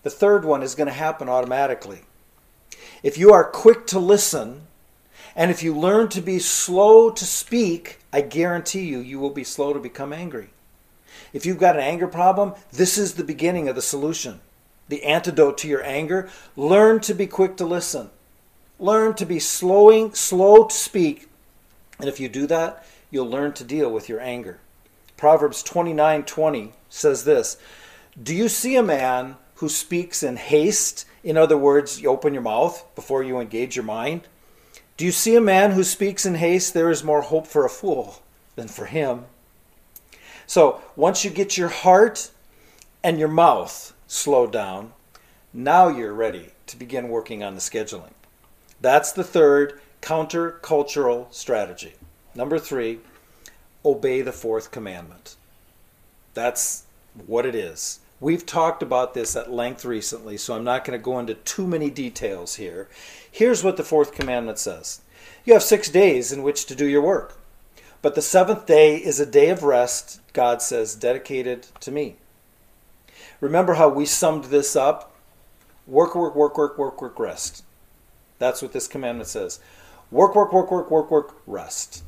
the 0.02 0.10
third 0.10 0.44
one 0.44 0.62
is 0.62 0.74
going 0.74 0.88
to 0.88 0.92
happen 0.92 1.28
automatically. 1.28 2.02
If 3.02 3.18
you 3.18 3.32
are 3.32 3.44
quick 3.44 3.86
to 3.88 3.98
listen, 3.98 4.66
and 5.36 5.50
if 5.50 5.62
you 5.62 5.76
learn 5.76 6.08
to 6.10 6.20
be 6.20 6.38
slow 6.38 7.10
to 7.10 7.24
speak, 7.24 7.98
I 8.12 8.20
guarantee 8.22 8.84
you, 8.84 8.98
you 8.98 9.18
will 9.18 9.30
be 9.30 9.44
slow 9.44 9.72
to 9.72 9.80
become 9.80 10.12
angry. 10.12 10.50
If 11.32 11.44
you've 11.44 11.58
got 11.58 11.76
an 11.76 11.82
anger 11.82 12.06
problem, 12.06 12.54
this 12.72 12.96
is 12.96 13.14
the 13.14 13.24
beginning 13.24 13.68
of 13.68 13.76
the 13.76 13.82
solution. 13.82 14.40
The 14.88 15.05
antidote 15.05 15.59
to 15.59 15.68
your 15.68 15.83
anger, 15.83 16.29
learn 16.57 17.01
to 17.01 17.14
be 17.14 17.27
quick 17.27 17.57
to 17.57 17.64
listen. 17.64 18.11
Learn 18.79 19.14
to 19.14 19.25
be 19.25 19.38
slowing, 19.38 20.14
slow 20.14 20.64
to 20.64 20.75
speak. 20.75 21.29
And 21.99 22.09
if 22.09 22.20
you 22.20 22.29
do 22.29 22.47
that, 22.49 22.85
you'll 23.11 23.29
learn 23.29 23.53
to 23.55 23.64
deal 23.64 23.90
with 23.90 24.09
your 24.09 24.20
anger. 24.20 24.59
Proverbs 25.16 25.62
29:20 25.62 26.73
says 26.90 27.25
this, 27.25 27.57
"Do 28.20 28.35
you 28.35 28.49
see 28.49 28.77
a 28.77 28.83
man 28.83 29.37
who 29.57 29.68
speaks 29.68 30.23
in 30.23 30.37
haste? 30.37 31.07
In 31.23 31.38
other 31.38 31.57
words, 31.57 32.01
you 32.01 32.11
open 32.11 32.35
your 32.35 32.42
mouth 32.42 32.85
before 32.94 33.23
you 33.23 33.38
engage 33.38 33.77
your 33.77 33.85
mind. 33.85 34.29
Do 34.97 35.07
you 35.07 35.12
see 35.12 35.35
a 35.35 35.40
man 35.40 35.70
who 35.70 35.83
speaks 35.83 36.27
in 36.27 36.35
haste? 36.35 36.75
There 36.75 36.90
is 36.90 37.03
more 37.03 37.23
hope 37.23 37.47
for 37.47 37.64
a 37.64 37.70
fool 37.70 38.20
than 38.57 38.68
for 38.68 38.85
him." 38.85 39.25
So 40.47 40.83
once 40.94 41.25
you 41.25 41.31
get 41.31 41.57
your 41.57 41.70
heart 41.70 42.31
and 43.03 43.18
your 43.18 43.29
mouth 43.29 43.93
slowed 44.14 44.53
down, 44.53 44.92
now 45.53 45.88
you're 45.88 46.14
ready 46.14 46.53
to 46.66 46.77
begin 46.77 47.09
working 47.09 47.42
on 47.42 47.55
the 47.55 47.61
scheduling. 47.61 48.12
That's 48.81 49.12
the 49.12 49.24
third 49.24 49.81
countercultural 50.03 51.33
strategy. 51.33 51.94
Number 52.35 52.59
three, 52.59 53.00
obey 53.85 54.22
the 54.22 54.33
fourth 54.33 54.70
commandment. 54.70 55.37
That's 56.33 56.85
what 57.27 57.44
it 57.44 57.55
is. 57.55 58.00
We've 58.20 58.46
talked 58.46 58.83
about 58.83 59.14
this 59.14 59.37
at 59.37 59.53
length 59.53 59.85
recently, 59.85 60.37
so 60.37 60.55
I'm 60.55 60.64
not 60.64 60.85
going 60.85 60.98
to 60.98 61.03
go 61.03 61.18
into 61.18 61.35
too 61.35 61.66
many 61.66 61.90
details 61.90 62.55
here. 62.55 62.88
Here's 63.31 63.64
what 63.64 63.77
the 63.77 63.83
fourth 63.83 64.12
commandment 64.12 64.59
says 64.59 65.03
You 65.44 65.55
have 65.55 65.62
six 65.62 65.90
days 65.90 66.33
in 66.33 66.42
which 66.42 66.66
to 66.66 66.74
do 66.74 66.87
your 66.87 67.03
work, 67.03 67.38
but 68.00 68.14
the 68.14 68.22
seventh 68.22 68.66
day 68.66 68.96
is 68.96 69.18
a 69.18 69.27
day 69.27 69.50
of 69.50 69.64
rest, 69.64 70.20
God 70.33 70.62
says, 70.62 70.94
dedicated 70.94 71.66
to 71.81 71.90
me. 71.90 72.16
Remember 73.44 73.74
how 73.74 73.90
we 73.90 74.07
summed 74.07 74.44
this 74.44 74.74
up? 74.74 75.12
Work, 75.87 76.14
work, 76.14 76.35
work, 76.35 76.57
work, 76.57 76.78
work, 76.78 77.02
work, 77.02 77.18
rest. 77.18 77.62
That's 78.38 78.62
what 78.62 78.72
this 78.72 78.88
commandment 78.88 79.28
says. 79.28 79.61
Work, 80.11 80.35
work, 80.35 80.50
work, 80.50 80.70
work, 80.70 80.90
work, 80.90 81.11
work, 81.11 81.37
rest. 81.46 82.04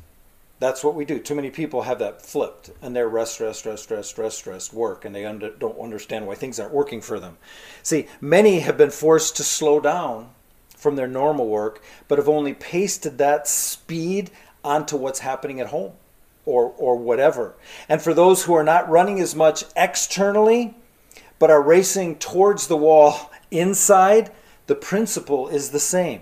That's 0.57 0.83
what 0.83 0.95
we 0.95 1.05
do. 1.05 1.19
Too 1.19 1.35
many 1.35 1.51
people 1.51 1.83
have 1.83 1.99
that 1.99 2.23
flipped, 2.23 2.71
and 2.81 2.95
they're 2.95 3.07
rest, 3.07 3.39
rest, 3.39 3.67
rest, 3.67 3.91
rest, 3.91 4.17
rest, 4.17 4.47
rest, 4.47 4.73
work, 4.73 5.05
and 5.05 5.13
they 5.13 5.25
under, 5.25 5.51
don't 5.51 5.77
understand 5.77 6.25
why 6.25 6.33
things 6.33 6.59
aren't 6.59 6.73
working 6.73 7.01
for 7.01 7.19
them. 7.19 7.37
See, 7.83 8.07
many 8.19 8.61
have 8.61 8.75
been 8.75 8.89
forced 8.89 9.37
to 9.37 9.43
slow 9.43 9.79
down 9.79 10.31
from 10.75 10.95
their 10.95 11.07
normal 11.07 11.45
work, 11.45 11.83
but 12.07 12.17
have 12.17 12.27
only 12.27 12.55
pasted 12.55 13.19
that 13.19 13.47
speed 13.47 14.31
onto 14.63 14.97
what's 14.97 15.19
happening 15.19 15.59
at 15.59 15.67
home 15.67 15.91
or, 16.47 16.73
or 16.79 16.95
whatever. 16.95 17.53
And 17.87 18.01
for 18.01 18.15
those 18.15 18.45
who 18.45 18.55
are 18.55 18.63
not 18.63 18.89
running 18.89 19.19
as 19.19 19.35
much 19.35 19.65
externally, 19.75 20.73
but 21.39 21.51
are 21.51 21.61
racing 21.61 22.17
towards 22.17 22.67
the 22.67 22.77
wall 22.77 23.31
inside, 23.51 24.31
the 24.67 24.75
principle 24.75 25.47
is 25.47 25.69
the 25.69 25.79
same. 25.79 26.21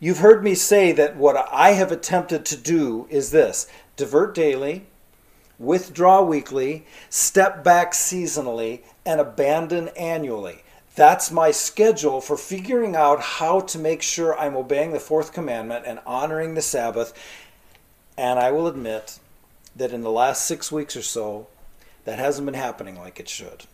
You've 0.00 0.18
heard 0.18 0.42
me 0.42 0.54
say 0.54 0.92
that 0.92 1.16
what 1.16 1.48
I 1.52 1.70
have 1.70 1.92
attempted 1.92 2.44
to 2.46 2.56
do 2.56 3.06
is 3.10 3.30
this 3.30 3.68
divert 3.96 4.34
daily, 4.34 4.86
withdraw 5.58 6.22
weekly, 6.22 6.84
step 7.08 7.62
back 7.62 7.92
seasonally, 7.92 8.80
and 9.06 9.20
abandon 9.20 9.88
annually. 9.88 10.62
That's 10.96 11.30
my 11.30 11.50
schedule 11.50 12.20
for 12.20 12.36
figuring 12.36 12.94
out 12.94 13.20
how 13.20 13.60
to 13.60 13.78
make 13.78 14.02
sure 14.02 14.38
I'm 14.38 14.56
obeying 14.56 14.92
the 14.92 15.00
fourth 15.00 15.32
commandment 15.32 15.84
and 15.86 16.00
honoring 16.06 16.54
the 16.54 16.62
Sabbath. 16.62 17.12
And 18.16 18.38
I 18.38 18.52
will 18.52 18.66
admit 18.66 19.18
that 19.74 19.92
in 19.92 20.02
the 20.02 20.10
last 20.10 20.44
six 20.44 20.70
weeks 20.70 20.96
or 20.96 21.02
so, 21.02 21.48
that 22.04 22.18
hasn't 22.18 22.46
been 22.46 22.54
happening 22.54 22.98
like 22.98 23.18
it 23.18 23.28
should. 23.28 23.64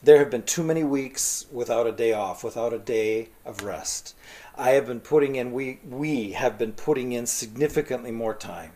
There 0.00 0.18
have 0.18 0.30
been 0.30 0.44
too 0.44 0.62
many 0.62 0.84
weeks 0.84 1.46
without 1.50 1.88
a 1.88 1.92
day 1.92 2.12
off, 2.12 2.44
without 2.44 2.72
a 2.72 2.78
day 2.78 3.30
of 3.44 3.64
rest. 3.64 4.14
I 4.56 4.70
have 4.70 4.86
been 4.86 5.00
putting 5.00 5.34
in, 5.34 5.52
we, 5.52 5.80
we 5.88 6.32
have 6.32 6.56
been 6.56 6.72
putting 6.72 7.12
in 7.12 7.26
significantly 7.26 8.12
more 8.12 8.34
time, 8.34 8.72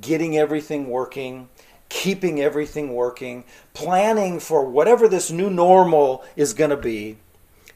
getting 0.00 0.36
everything 0.36 0.88
working, 0.88 1.48
keeping 1.88 2.40
everything 2.40 2.92
working, 2.92 3.44
planning 3.72 4.40
for 4.40 4.68
whatever 4.68 5.06
this 5.06 5.30
new 5.30 5.48
normal 5.48 6.24
is 6.34 6.54
going 6.54 6.70
to 6.70 6.76
be. 6.76 7.18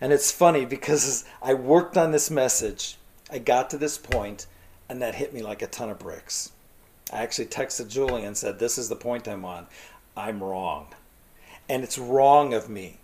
And 0.01 0.13
it's 0.13 0.33
funny 0.33 0.65
because 0.65 1.25
I 1.43 1.55
worked 1.55 1.97
on 1.97 2.11
this 2.11 2.33
message, 2.33 2.97
I 3.31 3.39
got 3.39 3.71
to 3.71 3.79
this 3.79 3.97
point, 3.97 4.47
and 4.89 5.01
that 5.03 5.15
hit 5.15 5.33
me 5.33 5.41
like 5.41 5.63
a 5.63 5.69
ton 5.69 5.89
of 5.89 6.01
bricks. 6.01 6.51
I 7.13 7.23
actually 7.23 7.47
texted 7.47 7.89
Julie 7.89 8.25
and 8.25 8.37
said, 8.37 8.59
This 8.59 8.77
is 8.77 8.89
the 8.89 8.97
point 8.97 9.29
I'm 9.29 9.45
on. 9.45 9.69
I'm 10.17 10.43
wrong 10.43 10.89
and 11.73 11.83
it's 11.83 11.97
wrong 11.97 12.53
of 12.53 12.69
me. 12.69 12.99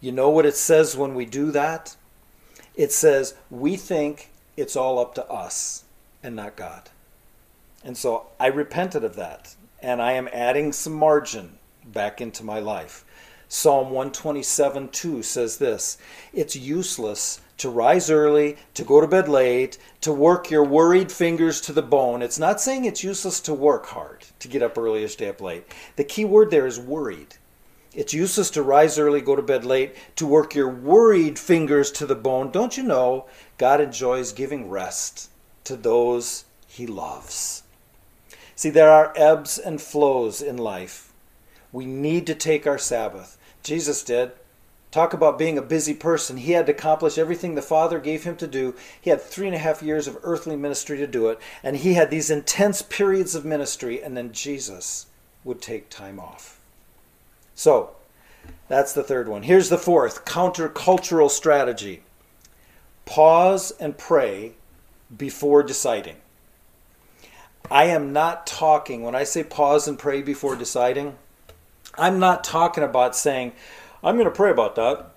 You 0.00 0.10
know 0.10 0.30
what 0.30 0.44
it 0.44 0.56
says 0.56 0.96
when 0.96 1.14
we 1.14 1.24
do 1.24 1.52
that? 1.52 1.94
It 2.74 2.90
says 2.90 3.34
we 3.50 3.76
think 3.76 4.30
it's 4.56 4.74
all 4.74 4.98
up 4.98 5.14
to 5.14 5.30
us 5.30 5.84
and 6.20 6.34
not 6.34 6.56
God. 6.56 6.90
And 7.84 7.96
so 7.96 8.26
I 8.40 8.48
repented 8.48 9.04
of 9.04 9.14
that 9.14 9.54
and 9.80 10.02
I 10.02 10.14
am 10.14 10.28
adding 10.32 10.72
some 10.72 10.94
margin 10.94 11.58
back 11.86 12.20
into 12.20 12.42
my 12.42 12.58
life. 12.58 13.04
Psalm 13.48 13.90
127 13.90 14.88
2 14.88 15.22
says 15.22 15.58
this 15.58 15.96
It's 16.32 16.56
useless 16.56 17.40
to 17.58 17.70
rise 17.70 18.10
early, 18.10 18.56
to 18.74 18.82
go 18.82 19.00
to 19.00 19.06
bed 19.06 19.28
late, 19.28 19.78
to 20.00 20.12
work 20.12 20.50
your 20.50 20.64
worried 20.64 21.12
fingers 21.12 21.60
to 21.60 21.72
the 21.72 21.80
bone. 21.80 22.22
It's 22.22 22.40
not 22.40 22.60
saying 22.60 22.86
it's 22.86 23.04
useless 23.04 23.38
to 23.42 23.54
work 23.54 23.86
hard, 23.86 24.24
to 24.40 24.48
get 24.48 24.64
up 24.64 24.76
early 24.76 25.04
or 25.04 25.08
stay 25.08 25.28
up 25.28 25.40
late. 25.40 25.64
The 25.94 26.02
key 26.02 26.24
word 26.24 26.50
there 26.50 26.66
is 26.66 26.80
worried. 26.80 27.36
It's 27.92 28.14
useless 28.14 28.50
to 28.50 28.62
rise 28.62 28.98
early, 28.98 29.20
go 29.20 29.34
to 29.34 29.42
bed 29.42 29.64
late, 29.64 29.96
to 30.16 30.26
work 30.26 30.54
your 30.54 30.68
worried 30.68 31.38
fingers 31.38 31.90
to 31.92 32.06
the 32.06 32.14
bone. 32.14 32.52
Don't 32.52 32.76
you 32.76 32.84
know 32.84 33.26
God 33.58 33.80
enjoys 33.80 34.32
giving 34.32 34.70
rest 34.70 35.28
to 35.64 35.74
those 35.74 36.44
he 36.68 36.86
loves? 36.86 37.64
See, 38.54 38.70
there 38.70 38.90
are 38.90 39.12
ebbs 39.16 39.58
and 39.58 39.80
flows 39.80 40.40
in 40.40 40.56
life. 40.56 41.12
We 41.72 41.84
need 41.84 42.26
to 42.28 42.34
take 42.34 42.64
our 42.64 42.78
Sabbath. 42.78 43.36
Jesus 43.64 44.04
did. 44.04 44.32
Talk 44.92 45.12
about 45.12 45.38
being 45.38 45.58
a 45.58 45.62
busy 45.62 45.94
person. 45.94 46.36
He 46.36 46.52
had 46.52 46.66
to 46.66 46.72
accomplish 46.72 47.18
everything 47.18 47.54
the 47.54 47.62
Father 47.62 47.98
gave 47.98 48.22
him 48.22 48.36
to 48.36 48.46
do. 48.46 48.76
He 49.00 49.10
had 49.10 49.20
three 49.20 49.46
and 49.46 49.54
a 49.54 49.58
half 49.58 49.82
years 49.82 50.06
of 50.06 50.18
earthly 50.22 50.56
ministry 50.56 50.98
to 50.98 51.06
do 51.06 51.28
it, 51.28 51.40
and 51.62 51.76
he 51.76 51.94
had 51.94 52.10
these 52.10 52.30
intense 52.30 52.82
periods 52.82 53.34
of 53.34 53.44
ministry, 53.44 54.02
and 54.02 54.16
then 54.16 54.32
Jesus 54.32 55.06
would 55.42 55.60
take 55.60 55.90
time 55.90 56.20
off. 56.20 56.59
So, 57.60 57.90
that's 58.68 58.94
the 58.94 59.02
third 59.02 59.28
one. 59.28 59.42
Here's 59.42 59.68
the 59.68 59.76
fourth 59.76 60.24
countercultural 60.24 61.28
strategy 61.28 62.00
pause 63.04 63.70
and 63.72 63.98
pray 63.98 64.52
before 65.14 65.62
deciding. 65.62 66.16
I 67.70 67.84
am 67.84 68.14
not 68.14 68.46
talking, 68.46 69.02
when 69.02 69.14
I 69.14 69.24
say 69.24 69.44
pause 69.44 69.86
and 69.86 69.98
pray 69.98 70.22
before 70.22 70.56
deciding, 70.56 71.18
I'm 71.98 72.18
not 72.18 72.44
talking 72.44 72.82
about 72.82 73.14
saying, 73.14 73.52
I'm 74.02 74.16
going 74.16 74.24
to 74.24 74.30
pray 74.30 74.52
about 74.52 74.76
that 74.76 75.10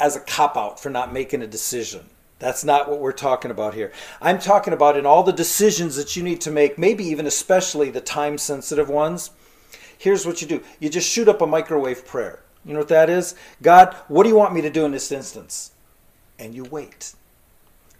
as 0.00 0.16
a 0.16 0.20
cop 0.20 0.56
out 0.56 0.80
for 0.80 0.88
not 0.88 1.12
making 1.12 1.42
a 1.42 1.46
decision. 1.46 2.06
That's 2.38 2.64
not 2.64 2.88
what 2.88 3.00
we're 3.00 3.12
talking 3.12 3.50
about 3.50 3.74
here. 3.74 3.92
I'm 4.22 4.38
talking 4.38 4.72
about 4.72 4.96
in 4.96 5.04
all 5.04 5.22
the 5.22 5.32
decisions 5.32 5.96
that 5.96 6.16
you 6.16 6.22
need 6.22 6.40
to 6.40 6.50
make, 6.50 6.78
maybe 6.78 7.04
even 7.04 7.26
especially 7.26 7.90
the 7.90 8.00
time 8.00 8.38
sensitive 8.38 8.88
ones 8.88 9.32
here's 10.00 10.24
what 10.24 10.40
you 10.40 10.48
do 10.48 10.62
you 10.80 10.88
just 10.88 11.08
shoot 11.08 11.28
up 11.28 11.42
a 11.42 11.46
microwave 11.46 12.06
prayer. 12.06 12.40
You 12.64 12.72
know 12.72 12.80
what 12.80 12.88
that 12.88 13.08
is? 13.08 13.34
God, 13.62 13.94
what 14.08 14.24
do 14.24 14.28
you 14.28 14.36
want 14.36 14.54
me 14.54 14.62
to 14.62 14.70
do 14.70 14.84
in 14.84 14.92
this 14.92 15.12
instance? 15.12 15.72
And 16.38 16.54
you 16.54 16.64
wait. 16.64 17.14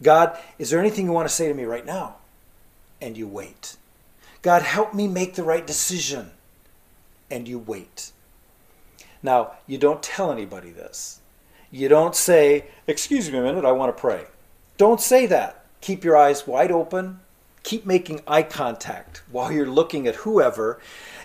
God, 0.03 0.37
is 0.59 0.71
there 0.71 0.81
anything 0.81 1.07
you 1.07 1.13
want 1.13 1.29
to 1.29 1.35
say 1.35 1.47
to 1.49 1.55
me 1.55 1.65
right 1.65 1.85
now? 1.85 2.17
And 3.01 3.17
you 3.17 3.27
wait. 3.27 3.77
God, 4.43 4.63
help 4.63 4.95
me 4.95 5.09
make 5.09 5.35
the 5.35 5.43
right 5.43 5.67
decision. 5.67 6.31
And 7.31 7.47
you 7.47 7.59
wait. 7.59 8.13
Now, 9.23 9.53
you 9.67 9.77
don't 9.79 10.03
tell 10.03 10.33
anybody 10.33 10.71
this. 10.71 11.21
You 11.71 11.89
don't 11.89 12.17
say, 12.17 12.67
Excuse 12.87 13.31
me 13.31 13.39
a 13.39 13.43
minute, 13.43 13.65
I 13.65 13.73
want 13.73 13.95
to 13.95 14.01
pray. 14.01 14.25
Don't 14.79 15.01
say 15.01 15.27
that. 15.27 15.65
Keep 15.83 16.05
your 16.05 16.17
eyes 16.17 16.47
wide 16.47 16.73
open. 16.73 17.21
Keep 17.63 17.85
making 17.85 18.23
eye 18.27 18.43
contact 18.43 19.23
while 19.31 19.53
you're 19.53 19.67
looking 19.67 20.07
at 20.07 20.17
whoever 20.17 20.81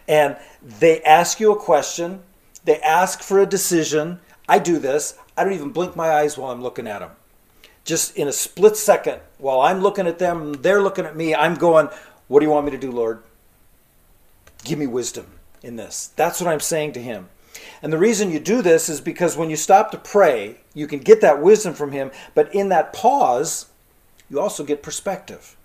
and 0.07 0.37
they 0.61 1.01
ask 1.01 1.39
you 1.39 1.51
a 1.51 1.59
question, 1.59 2.21
they 2.63 2.79
ask 2.79 3.21
for 3.21 3.39
a 3.39 3.45
decision. 3.45 4.19
I 4.47 4.59
do 4.59 4.79
this. 4.79 5.17
I 5.37 5.43
don't 5.43 5.53
even 5.53 5.71
blink 5.71 5.95
my 5.95 6.09
eyes 6.09 6.37
while 6.37 6.51
I'm 6.51 6.61
looking 6.61 6.87
at 6.87 6.99
them. 6.99 7.11
Just 7.83 8.15
in 8.17 8.27
a 8.27 8.31
split 8.31 8.77
second, 8.77 9.19
while 9.37 9.61
I'm 9.61 9.81
looking 9.81 10.07
at 10.07 10.19
them, 10.19 10.53
they're 10.53 10.81
looking 10.81 11.05
at 11.05 11.15
me, 11.15 11.35
I'm 11.35 11.55
going, 11.55 11.89
What 12.27 12.39
do 12.39 12.45
you 12.45 12.51
want 12.51 12.65
me 12.65 12.71
to 12.71 12.77
do, 12.77 12.91
Lord? 12.91 13.21
Give 14.63 14.79
me 14.79 14.87
wisdom 14.87 15.27
in 15.61 15.75
this. 15.75 16.11
That's 16.15 16.41
what 16.41 16.49
I'm 16.51 16.59
saying 16.59 16.93
to 16.93 17.01
him. 17.01 17.29
And 17.81 17.93
the 17.93 17.97
reason 17.97 18.31
you 18.31 18.39
do 18.39 18.61
this 18.61 18.89
is 18.89 19.01
because 19.01 19.37
when 19.37 19.49
you 19.49 19.55
stop 19.55 19.91
to 19.91 19.97
pray, 19.97 20.57
you 20.73 20.87
can 20.87 20.99
get 20.99 21.21
that 21.21 21.41
wisdom 21.41 21.73
from 21.73 21.91
him, 21.91 22.11
but 22.33 22.53
in 22.53 22.69
that 22.69 22.93
pause, 22.93 23.67
you 24.29 24.39
also 24.39 24.63
get 24.63 24.81
perspective. 24.81 25.55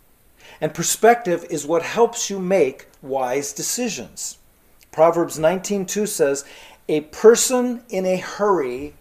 And 0.61 0.75
perspective 0.75 1.45
is 1.49 1.67
what 1.67 1.83
helps 1.83 2.29
you 2.29 2.39
make 2.39 2.87
wise 3.03 3.53
decisions. 3.53 4.39
Proverbs 4.93 5.39
19:2 5.39 6.07
says, 6.07 6.45
"A 6.89 7.03
person 7.03 7.85
in 7.89 8.05
a 8.07 8.17
hurry 8.17 8.95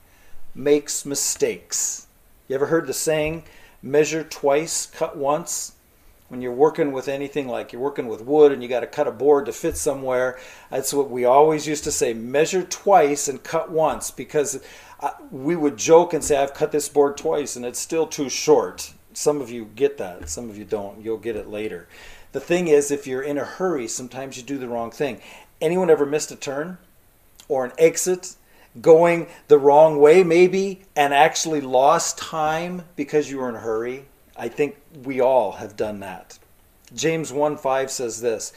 makes 0.53 1.05
mistakes." 1.05 2.07
You 2.47 2.55
ever 2.55 2.67
heard 2.67 2.87
the 2.87 2.93
saying, 2.93 3.43
measure 3.81 4.23
twice, 4.23 4.85
cut 4.85 5.15
once? 5.15 5.73
When 6.27 6.41
you're 6.41 6.51
working 6.51 6.91
with 6.91 7.07
anything 7.07 7.47
like 7.47 7.73
you're 7.73 7.81
working 7.81 8.07
with 8.07 8.21
wood 8.21 8.51
and 8.51 8.61
you 8.61 8.69
got 8.69 8.81
to 8.81 8.87
cut 8.87 9.07
a 9.07 9.11
board 9.11 9.47
to 9.47 9.53
fit 9.53 9.77
somewhere, 9.77 10.37
that's 10.69 10.93
what 10.93 11.09
we 11.09 11.25
always 11.25 11.67
used 11.67 11.83
to 11.85 11.91
say, 11.91 12.13
measure 12.13 12.63
twice 12.63 13.27
and 13.27 13.43
cut 13.43 13.71
once 13.71 14.11
because 14.11 14.61
uh, 14.99 15.11
we 15.31 15.55
would 15.55 15.77
joke 15.77 16.13
and 16.13 16.23
say 16.23 16.37
I've 16.37 16.53
cut 16.53 16.71
this 16.71 16.89
board 16.89 17.17
twice 17.17 17.55
and 17.55 17.65
it's 17.65 17.79
still 17.79 18.05
too 18.05 18.29
short. 18.29 18.93
Some 19.13 19.41
of 19.41 19.49
you 19.49 19.65
get 19.75 19.97
that, 19.97 20.29
some 20.29 20.49
of 20.49 20.57
you 20.57 20.65
don't. 20.65 21.03
You'll 21.03 21.17
get 21.17 21.35
it 21.35 21.49
later. 21.49 21.87
The 22.31 22.39
thing 22.39 22.67
is, 22.67 22.91
if 22.91 23.07
you're 23.07 23.21
in 23.21 23.37
a 23.37 23.45
hurry, 23.45 23.87
sometimes 23.87 24.37
you 24.37 24.43
do 24.43 24.57
the 24.57 24.67
wrong 24.67 24.91
thing. 24.91 25.19
Anyone 25.59 25.89
ever 25.89 26.05
missed 26.05 26.31
a 26.31 26.35
turn 26.35 26.77
or 27.47 27.65
an 27.65 27.71
exit 27.77 28.35
going 28.81 29.27
the 29.47 29.57
wrong 29.57 29.99
way, 29.99 30.23
maybe, 30.23 30.83
and 30.95 31.13
actually 31.13 31.61
lost 31.61 32.17
time 32.17 32.83
because 32.95 33.29
you 33.29 33.39
were 33.39 33.49
in 33.49 33.55
a 33.55 33.59
hurry? 33.59 34.05
I 34.37 34.47
think 34.47 34.77
we 35.03 35.19
all 35.19 35.53
have 35.53 35.75
done 35.75 35.99
that. 36.01 36.37
James 36.93 37.33
1 37.33 37.57
5 37.57 37.91
says 37.91 38.21
this 38.21 38.53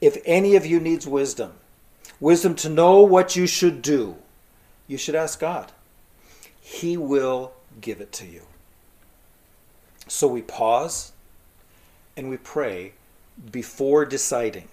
If 0.00 0.18
any 0.24 0.56
of 0.56 0.66
you 0.66 0.80
needs 0.80 1.06
wisdom, 1.06 1.52
wisdom 2.20 2.54
to 2.56 2.68
know 2.68 3.00
what 3.02 3.36
you 3.36 3.46
should 3.46 3.82
do, 3.82 4.16
you 4.86 4.98
should 4.98 5.14
ask 5.14 5.38
God. 5.38 5.72
He 6.60 6.96
will 6.96 7.52
give 7.80 8.00
it 8.00 8.12
to 8.12 8.26
you. 8.26 8.42
So 10.08 10.26
we 10.26 10.42
pause 10.42 11.12
and 12.16 12.28
we 12.28 12.36
pray 12.36 12.92
before 13.50 14.04
deciding. 14.04 14.68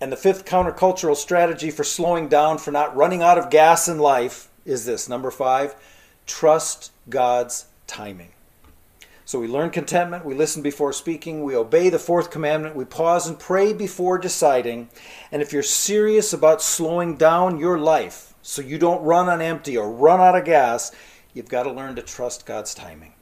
And 0.00 0.12
the 0.12 0.16
fifth 0.16 0.44
countercultural 0.44 1.16
strategy 1.16 1.70
for 1.70 1.84
slowing 1.84 2.28
down, 2.28 2.58
for 2.58 2.70
not 2.70 2.94
running 2.94 3.22
out 3.22 3.38
of 3.38 3.50
gas 3.50 3.88
in 3.88 3.98
life, 3.98 4.48
is 4.64 4.84
this 4.84 5.08
number 5.08 5.30
five 5.30 5.74
trust 6.26 6.90
God's 7.08 7.66
timing. 7.86 8.30
So 9.24 9.40
we 9.40 9.48
learn 9.48 9.70
contentment, 9.70 10.24
we 10.24 10.34
listen 10.34 10.62
before 10.62 10.92
speaking, 10.92 11.42
we 11.42 11.56
obey 11.56 11.88
the 11.88 11.98
fourth 11.98 12.30
commandment, 12.30 12.76
we 12.76 12.84
pause 12.84 13.26
and 13.26 13.38
pray 13.38 13.72
before 13.72 14.18
deciding. 14.18 14.88
And 15.32 15.42
if 15.42 15.52
you're 15.52 15.64
serious 15.64 16.32
about 16.32 16.62
slowing 16.62 17.16
down 17.16 17.58
your 17.58 17.76
life 17.76 18.34
so 18.42 18.62
you 18.62 18.78
don't 18.78 19.02
run 19.02 19.28
on 19.28 19.40
empty 19.42 19.76
or 19.76 19.90
run 19.90 20.20
out 20.20 20.36
of 20.36 20.44
gas, 20.44 20.92
you've 21.34 21.48
got 21.48 21.64
to 21.64 21.72
learn 21.72 21.96
to 21.96 22.02
trust 22.02 22.46
God's 22.46 22.72
timing. 22.72 23.14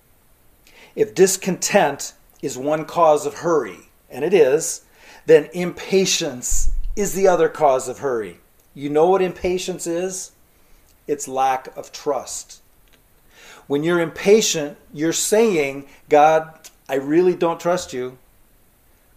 If 0.95 1.15
discontent 1.15 2.13
is 2.43 2.59
one 2.59 2.85
cause 2.85 3.25
of 3.25 3.37
hurry, 3.37 3.84
and 4.11 4.25
it 4.25 4.35
is, 4.35 4.85
then 5.27 5.49
impatience 5.53 6.73
is 6.97 7.15
the 7.15 7.29
other 7.29 7.49
cause 7.49 7.89
of 7.89 7.99
hurry. 7.99 8.39
You 8.75 8.91
know 8.91 9.09
what 9.09 9.23
impatience 9.23 9.87
is? 9.87 10.33
It's 11.07 11.29
lack 11.29 11.75
of 11.77 11.93
trust. 11.93 12.61
When 13.67 13.83
you're 13.83 14.01
impatient, 14.01 14.77
you're 14.93 15.13
saying, 15.13 15.87
God, 16.09 16.59
I 16.89 16.97
really 16.97 17.35
don't 17.35 17.61
trust 17.61 17.93
you. 17.93 18.19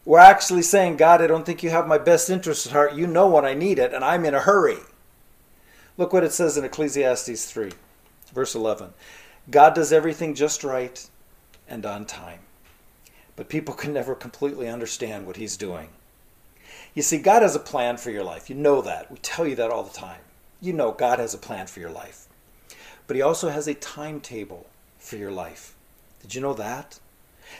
We're 0.05 0.19
actually 0.19 0.61
saying, 0.61 0.97
God, 0.97 1.21
I 1.21 1.27
don't 1.27 1.45
think 1.45 1.63
you 1.63 1.69
have 1.69 1.87
my 1.87 1.97
best 1.97 2.29
interest 2.29 2.65
at 2.65 2.71
heart. 2.71 2.93
You 2.93 3.07
know 3.07 3.27
when 3.27 3.43
I 3.43 3.53
need 3.53 3.77
it, 3.77 3.93
and 3.93 4.05
I'm 4.05 4.23
in 4.23 4.33
a 4.33 4.39
hurry. 4.39 4.77
Look 5.97 6.13
what 6.13 6.23
it 6.23 6.31
says 6.31 6.57
in 6.57 6.63
Ecclesiastes 6.63 7.51
3, 7.51 7.71
verse 8.33 8.55
11. 8.55 8.93
God 9.49 9.73
does 9.73 9.91
everything 9.91 10.33
just 10.33 10.63
right 10.63 11.09
and 11.67 11.85
on 11.85 12.05
time. 12.05 12.39
But 13.37 13.47
people 13.47 13.73
can 13.73 13.93
never 13.93 14.15
completely 14.15 14.67
understand 14.67 15.25
what 15.25 15.37
He's 15.37 15.55
doing. 15.55 15.87
You 16.93 17.03
see, 17.03 17.19
God 17.19 17.43
has 17.43 17.55
a 17.55 17.59
plan 17.59 17.95
for 17.95 18.11
your 18.11 18.25
life. 18.25 18.49
You 18.49 18.55
know 18.57 18.81
that. 18.81 19.09
We 19.09 19.17
tell 19.19 19.47
you 19.47 19.55
that 19.55 19.71
all 19.71 19.83
the 19.83 19.97
time. 19.97 20.19
You 20.59 20.73
know 20.73 20.91
God 20.91 21.19
has 21.19 21.33
a 21.33 21.37
plan 21.37 21.67
for 21.67 21.79
your 21.79 21.91
life 21.91 22.27
but 23.07 23.15
He 23.15 23.21
also 23.21 23.49
has 23.49 23.67
a 23.67 23.73
timetable 23.73 24.67
for 24.99 25.15
your 25.15 25.31
life. 25.31 25.75
Did 26.21 26.35
you 26.35 26.41
know 26.41 26.53
that? 26.53 26.99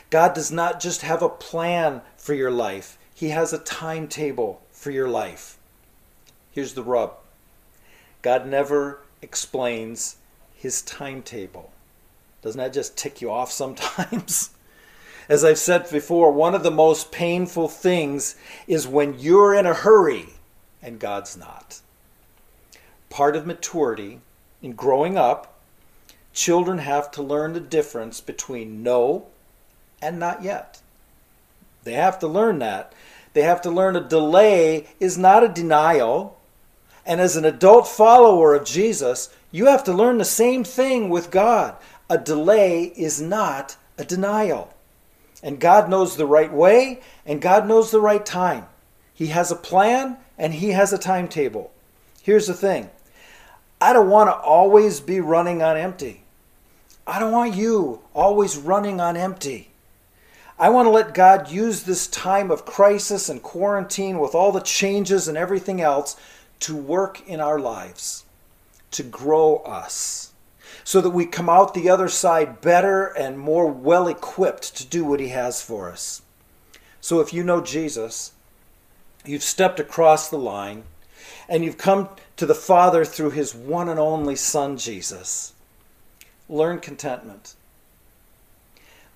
God 0.10 0.34
does 0.34 0.52
not 0.52 0.82
just 0.82 1.02
have 1.02 1.22
a 1.22 1.30
plan 1.30 2.02
for 2.18 2.34
your 2.34 2.52
life, 2.52 3.00
He 3.16 3.30
has 3.30 3.54
a 3.54 3.60
timetable 3.60 4.62
for 4.72 4.92
your 4.92 5.08
life. 5.08 5.58
Here's 6.52 6.74
the 6.74 6.84
rub 6.84 7.13
God 8.22 8.46
never 8.46 9.02
explains 9.22 10.18
His 10.54 10.82
timetable. 10.82 11.72
Doesn't 12.42 12.60
that 12.60 12.74
just 12.74 12.98
tick 12.98 13.22
you 13.22 13.32
off 13.32 13.52
sometimes? 13.52 14.52
As 15.30 15.44
I've 15.44 15.58
said 15.58 15.90
before, 15.90 16.32
one 16.32 16.56
of 16.56 16.63
the 16.63 16.72
most 16.72 17.12
painful 17.12 17.68
things 17.68 18.36
is 18.66 18.88
when 18.88 19.20
you're 19.20 19.54
in 19.54 19.66
a 19.66 19.74
hurry 19.74 20.30
and 20.82 21.00
God's 21.00 21.36
not. 21.36 21.82
Part 23.10 23.36
of 23.36 23.46
maturity 23.46 24.22
in 24.62 24.74
growing 24.74 25.18
up, 25.18 25.60
children 26.34 26.78
have 26.78 27.12
to 27.12 27.22
learn 27.22 27.54
the 27.54 27.60
difference 27.60 28.22
between 28.22 28.84
no 28.84 29.26
and 30.02 30.18
not 30.18 30.44
yet. 30.44 30.80
They 31.84 31.94
have 31.94 32.20
to 32.20 32.28
learn 32.28 32.60
that. 32.60 32.94
They 33.34 33.42
have 33.42 33.62
to 33.63 33.72
learn 33.72 33.96
a 33.96 34.08
delay 34.08 34.88
is 35.00 35.18
not 35.18 35.44
a 35.44 35.50
denial. 35.50 36.40
And 37.06 37.20
as 37.20 37.36
an 37.36 37.46
adult 37.46 37.88
follower 37.88 38.56
of 38.56 38.66
Jesus, 38.66 39.30
you 39.52 39.66
have 39.66 39.84
to 39.86 39.94
learn 39.94 40.18
the 40.20 40.26
same 40.26 40.63
thing 40.63 41.10
with 41.10 41.32
God. 41.32 41.76
A 42.10 42.18
delay 42.18 42.94
is 42.96 43.22
not 43.22 43.76
a 43.98 44.06
denial. 44.06 44.74
And 45.43 45.60
God 45.60 45.89
knows 45.89 46.15
the 46.15 46.26
right 46.26 46.52
way, 46.52 47.02
and 47.26 47.41
God 47.41 47.67
knows 47.67 47.91
the 47.91 48.02
right 48.02 48.26
time. 48.26 48.65
He 49.13 49.28
has 49.28 49.52
a 49.52 49.56
plan, 49.56 50.17
and 50.38 50.54
He 50.54 50.71
has 50.71 50.93
a 50.93 50.97
timetable. 50.97 51.71
Here's 52.21 52.47
the 52.47 52.54
thing 52.54 52.89
I 53.80 53.93
don't 53.93 54.10
want 54.10 54.30
to 54.30 54.36
always 54.36 55.00
be 55.00 55.19
running 55.19 55.62
on 55.62 55.78
empty. 55.78 56.23
I 57.06 57.19
don't 57.19 57.32
want 57.32 57.56
you 57.56 58.02
always 58.13 58.58
running 58.58 59.00
on 59.00 59.15
empty. 59.15 59.69
I 60.60 60.69
want 60.69 60.88
to 60.88 60.91
let 60.91 61.13
God 61.13 61.52
use 61.52 61.84
this 61.84 62.08
time 62.08 62.50
of 62.50 62.65
crisis 62.65 63.30
and 63.30 63.43
quarantine 63.43 64.17
with 64.17 64.34
all 64.34 64.52
the 64.52 64.60
changes 64.60 65.28
and 65.28 65.38
everything 65.38 65.80
else 65.80 66.17
to 66.62 66.76
work 66.76 67.26
in 67.28 67.39
our 67.39 67.60
lives, 67.60 68.26
to 68.91 69.04
grow 69.04 69.58
us, 69.58 70.34
so 70.88 71.02
that 71.02 71.10
we 71.10 71.26
come 71.26 71.50
out 71.50 71.73
the 71.73 71.89
other 71.89 72.08
side 72.08 72.62
better 72.62 73.08
and 73.08 73.38
more 73.38 73.67
well 73.67 74.08
equipped 74.08 74.73
to 74.73 74.88
do 74.88 75.04
what 75.04 75.19
He 75.19 75.28
has 75.28 75.62
for 75.62 75.91
us. 75.91 76.21
So 77.02 77.19
if 77.19 77.34
you 77.34 77.43
know 77.43 77.60
Jesus, 77.60 78.32
you've 79.26 79.43
stepped 79.43 79.82
across 79.82 80.30
the 80.30 80.38
line 80.38 80.84
and 81.50 81.65
you've 81.65 81.78
come 81.78 82.08
to 82.38 82.45
the 82.45 82.56
Father 82.56 83.04
through 83.04 83.32
his 83.32 83.54
one 83.54 83.89
and 83.89 84.00
only 84.00 84.38
Son, 84.38 84.78
Jesus. 84.78 85.52
Learn 86.47 86.80
contentment. 86.80 87.56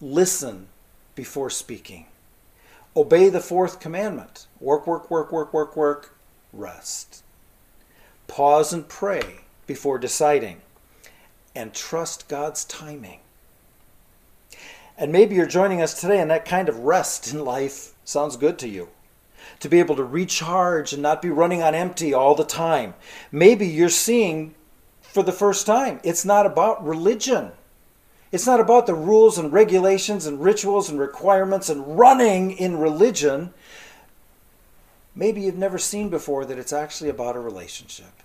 Listen 0.01 0.67
before 1.15 1.49
speaking. 1.49 2.07
Obey 2.97 3.29
the 3.29 3.39
fourth 3.39 3.79
commandment 3.79 4.45
work, 4.59 4.85
work, 4.85 5.09
work, 5.09 5.31
work, 5.31 5.53
work, 5.53 5.77
work, 5.77 6.17
rest. 6.51 7.23
Pause 8.27 8.73
and 8.73 8.89
pray 8.89 9.45
before 9.67 9.97
deciding. 9.97 10.59
And 11.53 11.73
trust 11.73 12.27
God's 12.27 12.63
timing. 12.65 13.19
And 14.97 15.11
maybe 15.11 15.35
you're 15.35 15.45
joining 15.45 15.81
us 15.81 15.99
today, 15.99 16.19
and 16.19 16.29
that 16.31 16.45
kind 16.45 16.69
of 16.69 16.79
rest 16.79 17.33
in 17.33 17.43
life 17.43 17.93
sounds 18.03 18.37
good 18.37 18.59
to 18.59 18.67
you 18.67 18.89
to 19.59 19.69
be 19.69 19.79
able 19.79 19.95
to 19.95 20.03
recharge 20.03 20.93
and 20.93 21.01
not 21.01 21.21
be 21.21 21.29
running 21.29 21.61
on 21.61 21.75
empty 21.75 22.13
all 22.13 22.35
the 22.35 22.43
time. 22.43 22.93
Maybe 23.31 23.67
you're 23.67 23.89
seeing 23.89 24.55
for 25.01 25.23
the 25.23 25.31
first 25.31 25.65
time 25.65 25.99
it's 26.03 26.25
not 26.25 26.45
about 26.45 26.85
religion. 26.85 27.51
It's 28.31 28.47
not 28.47 28.61
about 28.61 28.87
the 28.87 28.95
rules 28.95 29.37
and 29.37 29.51
regulations 29.51 30.25
and 30.25 30.41
rituals 30.41 30.89
and 30.89 30.97
requirements 30.99 31.69
and 31.69 31.97
running 31.97 32.51
in 32.51 32.77
religion. 32.77 33.53
Maybe 35.13 35.41
you've 35.41 35.57
never 35.57 35.77
seen 35.77 36.09
before 36.09 36.45
that 36.45 36.57
it's 36.57 36.71
actually 36.71 37.09
about 37.09 37.35
a 37.35 37.41
relationship. 37.41 38.20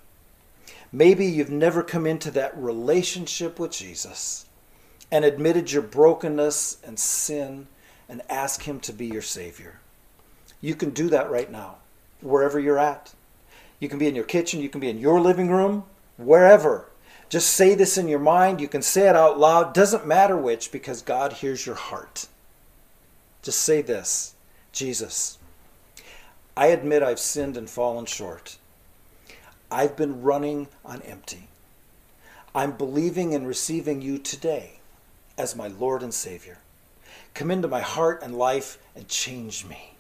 Maybe 0.97 1.27
you've 1.27 1.51
never 1.51 1.83
come 1.83 2.07
into 2.07 2.31
that 2.31 2.57
relationship 2.57 3.59
with 3.59 3.71
Jesus 3.71 4.47
and 5.13 5.27
admitted 5.27 5.71
your 5.71 5.83
brokenness 5.83 6.79
and 6.83 6.99
sin 6.99 7.67
and 8.09 8.23
asked 8.31 8.63
Him 8.63 8.81
to 8.81 8.95
be 8.95 9.05
your 9.05 9.21
Savior. 9.21 9.81
You 10.63 10.75
can 10.75 10.93
do 10.93 11.11
that 11.11 11.31
right 11.31 11.53
now, 11.53 11.77
wherever 12.23 12.59
you're 12.59 12.79
at. 12.79 13.13
You 13.79 13.91
can 13.91 13.99
be 13.99 14.07
in 14.07 14.15
your 14.15 14.25
kitchen, 14.25 14.63
you 14.63 14.71
can 14.71 14.81
be 14.81 14.89
in 14.89 14.99
your 14.99 15.21
living 15.21 15.51
room, 15.51 15.85
wherever. 16.17 16.87
Just 17.29 17.51
say 17.51 17.75
this 17.75 17.99
in 17.99 18.09
your 18.09 18.19
mind. 18.19 18.63
You 18.63 18.69
can 18.69 18.81
say 18.81 19.07
it 19.07 19.17
out 19.17 19.39
loud. 19.39 19.75
Doesn't 19.75 20.07
matter 20.07 20.35
which, 20.39 20.73
because 20.73 21.03
God 21.03 21.35
hears 21.35 21.67
your 21.67 21.75
heart. 21.75 22.27
Just 23.43 23.61
say 23.61 23.83
this 23.83 24.35
Jesus, 24.73 25.37
I 26.57 26.69
admit 26.69 27.03
I've 27.03 27.21
sinned 27.21 27.59
and 27.59 27.69
fallen 27.69 28.07
short. 28.07 28.57
I've 29.71 29.97
been 29.97 30.23
running 30.23 30.69
on 30.85 31.03
empty. 31.03 31.49
I'm 32.55 32.73
believing 32.73 33.35
and 33.35 33.47
receiving 33.47 34.01
you 34.01 34.19
today 34.19 34.79
as 35.37 35.57
my 35.57 35.69
Lord 35.69 36.03
and 36.03 36.15
Savior. 36.15 36.59
Come 37.35 37.51
into 37.51 37.69
my 37.69 37.81
heart 37.81 38.23
and 38.23 38.37
life 38.37 38.79
and 38.95 39.09
change 39.09 39.67
me. 39.67 39.95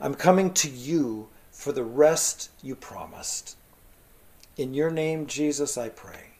I'm 0.00 0.14
coming 0.14 0.54
to 0.54 0.70
you 0.70 1.28
for 1.50 1.72
the 1.72 1.84
rest 1.84 2.50
you 2.62 2.74
promised. 2.74 3.56
In 4.56 4.72
your 4.72 4.90
name, 4.90 5.26
Jesus, 5.26 5.76
I 5.76 5.90
pray. 5.90 6.30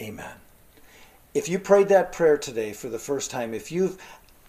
Amen. 0.00 0.36
If 1.34 1.48
you 1.48 1.58
prayed 1.58 1.88
that 1.88 2.12
prayer 2.12 2.38
today 2.38 2.72
for 2.72 2.88
the 2.88 2.98
first 2.98 3.30
time, 3.30 3.52
if 3.52 3.72
you've 3.72 3.98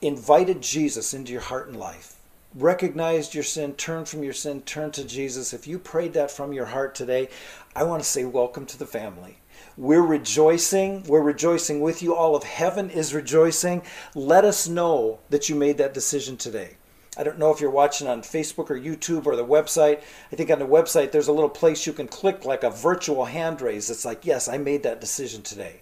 invited 0.02 0.62
Jesus 0.62 1.14
into 1.14 1.32
your 1.32 1.42
heart 1.42 1.68
and 1.68 1.78
life, 1.78 2.19
recognized 2.56 3.34
your 3.34 3.44
sin, 3.44 3.74
turned 3.74 4.08
from 4.08 4.24
your 4.24 4.34
sin, 4.34 4.62
turned 4.62 4.94
to 4.96 5.04
Jesus, 5.04 5.54
if 5.54 5.68
you 5.68 5.80
prayed 5.80 6.14
that 6.14 6.32
from 6.32 6.54
your 6.54 6.66
heart 6.66 6.96
today, 6.96 7.30
I 7.76 7.84
want 7.84 8.02
to 8.02 8.10
say 8.10 8.26
welcome 8.26 8.66
to 8.68 8.78
the 8.78 8.86
family. 8.86 9.38
We're 9.78 10.02
rejoicing. 10.02 11.04
We're 11.04 11.22
rejoicing 11.22 11.82
with 11.82 12.02
you. 12.02 12.16
All 12.16 12.36
of 12.36 12.44
heaven 12.44 12.90
is 12.90 13.14
rejoicing. 13.14 13.84
Let 14.16 14.46
us 14.46 14.68
know 14.68 15.20
that 15.30 15.48
you 15.48 15.56
made 15.56 15.78
that 15.78 15.94
decision 15.94 16.38
today. 16.38 16.78
I 17.18 17.24
don't 17.24 17.40
know 17.40 17.52
if 17.52 17.60
you're 17.60 17.70
watching 17.70 18.08
on 18.08 18.22
Facebook 18.22 18.70
or 18.70 18.80
YouTube 18.80 19.26
or 19.26 19.36
the 19.36 19.46
website. 19.46 20.02
I 20.32 20.36
think 20.36 20.50
on 20.50 20.60
the 20.60 20.66
website 20.66 21.12
there's 21.12 21.28
a 21.28 21.34
little 21.34 21.50
place 21.50 21.86
you 21.86 21.94
can 21.94 22.08
click 22.08 22.46
like 22.46 22.64
a 22.64 22.70
virtual 22.70 23.26
hand 23.26 23.62
raise. 23.62 23.90
It's 23.90 24.06
like, 24.06 24.26
yes, 24.26 24.48
I 24.48 24.58
made 24.58 24.84
that 24.84 25.02
decision 25.02 25.42
today. 25.42 25.82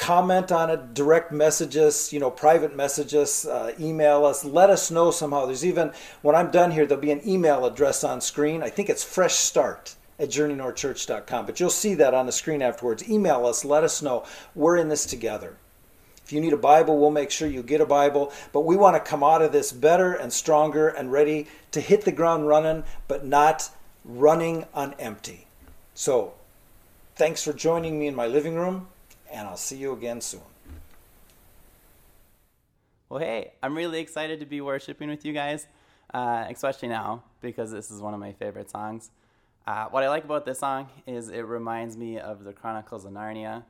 Comment 0.00 0.50
on 0.50 0.70
it, 0.70 0.94
direct 0.94 1.30
message 1.30 1.76
us, 1.76 2.10
you 2.10 2.18
know, 2.18 2.30
private 2.30 2.74
message 2.74 3.14
us, 3.14 3.46
uh, 3.46 3.72
email 3.78 4.24
us, 4.24 4.44
let 4.44 4.70
us 4.70 4.90
know 4.90 5.10
somehow. 5.10 5.44
There's 5.44 5.64
even, 5.64 5.92
when 6.22 6.34
I'm 6.34 6.50
done 6.50 6.70
here, 6.70 6.86
there'll 6.86 7.02
be 7.02 7.10
an 7.10 7.26
email 7.28 7.66
address 7.66 8.02
on 8.02 8.22
screen. 8.22 8.62
I 8.62 8.70
think 8.70 8.88
it's 8.88 9.04
fresh 9.04 9.34
start 9.34 9.94
at 10.18 10.30
journeynorthchurch.com, 10.30 11.44
but 11.44 11.60
you'll 11.60 11.68
see 11.68 11.94
that 11.94 12.14
on 12.14 12.24
the 12.24 12.32
screen 12.32 12.62
afterwards. 12.62 13.08
Email 13.08 13.44
us, 13.44 13.62
let 13.62 13.84
us 13.84 14.00
know. 14.00 14.24
We're 14.54 14.78
in 14.78 14.88
this 14.88 15.04
together. 15.04 15.56
If 16.24 16.32
you 16.32 16.40
need 16.40 16.54
a 16.54 16.58
Bible, 16.58 16.98
we'll 16.98 17.10
make 17.10 17.30
sure 17.30 17.48
you 17.48 17.62
get 17.62 17.82
a 17.82 17.86
Bible. 17.86 18.32
But 18.52 18.60
we 18.60 18.76
want 18.76 18.96
to 18.96 19.10
come 19.10 19.22
out 19.22 19.42
of 19.42 19.52
this 19.52 19.70
better 19.70 20.14
and 20.14 20.32
stronger 20.32 20.88
and 20.88 21.12
ready 21.12 21.46
to 21.72 21.80
hit 21.80 22.06
the 22.06 22.12
ground 22.12 22.48
running, 22.48 22.84
but 23.06 23.26
not 23.26 23.68
running 24.04 24.64
on 24.72 24.94
empty. 24.98 25.46
So, 25.92 26.32
thanks 27.16 27.44
for 27.44 27.52
joining 27.52 27.98
me 27.98 28.06
in 28.06 28.14
my 28.14 28.26
living 28.26 28.54
room, 28.54 28.86
and 29.30 29.48
I'll 29.48 29.56
see 29.56 29.76
you 29.76 29.92
again 29.92 30.20
soon. 30.20 30.40
Well, 33.08 33.20
hey, 33.20 33.52
I'm 33.62 33.76
really 33.76 34.00
excited 34.00 34.40
to 34.40 34.46
be 34.46 34.60
worshiping 34.60 35.08
with 35.08 35.24
you 35.24 35.32
guys, 35.32 35.66
uh, 36.14 36.46
especially 36.48 36.88
now 36.88 37.24
because 37.40 37.70
this 37.72 37.90
is 37.90 38.00
one 38.00 38.14
of 38.14 38.20
my 38.20 38.32
favorite 38.32 38.70
songs. 38.70 39.10
Uh, 39.66 39.86
what 39.86 40.02
I 40.02 40.08
like 40.08 40.24
about 40.24 40.44
this 40.44 40.60
song 40.60 40.88
is 41.06 41.28
it 41.28 41.40
reminds 41.40 41.96
me 41.96 42.18
of 42.18 42.44
the 42.44 42.52
Chronicles 42.52 43.04
of 43.04 43.12
Narnia, 43.12 43.64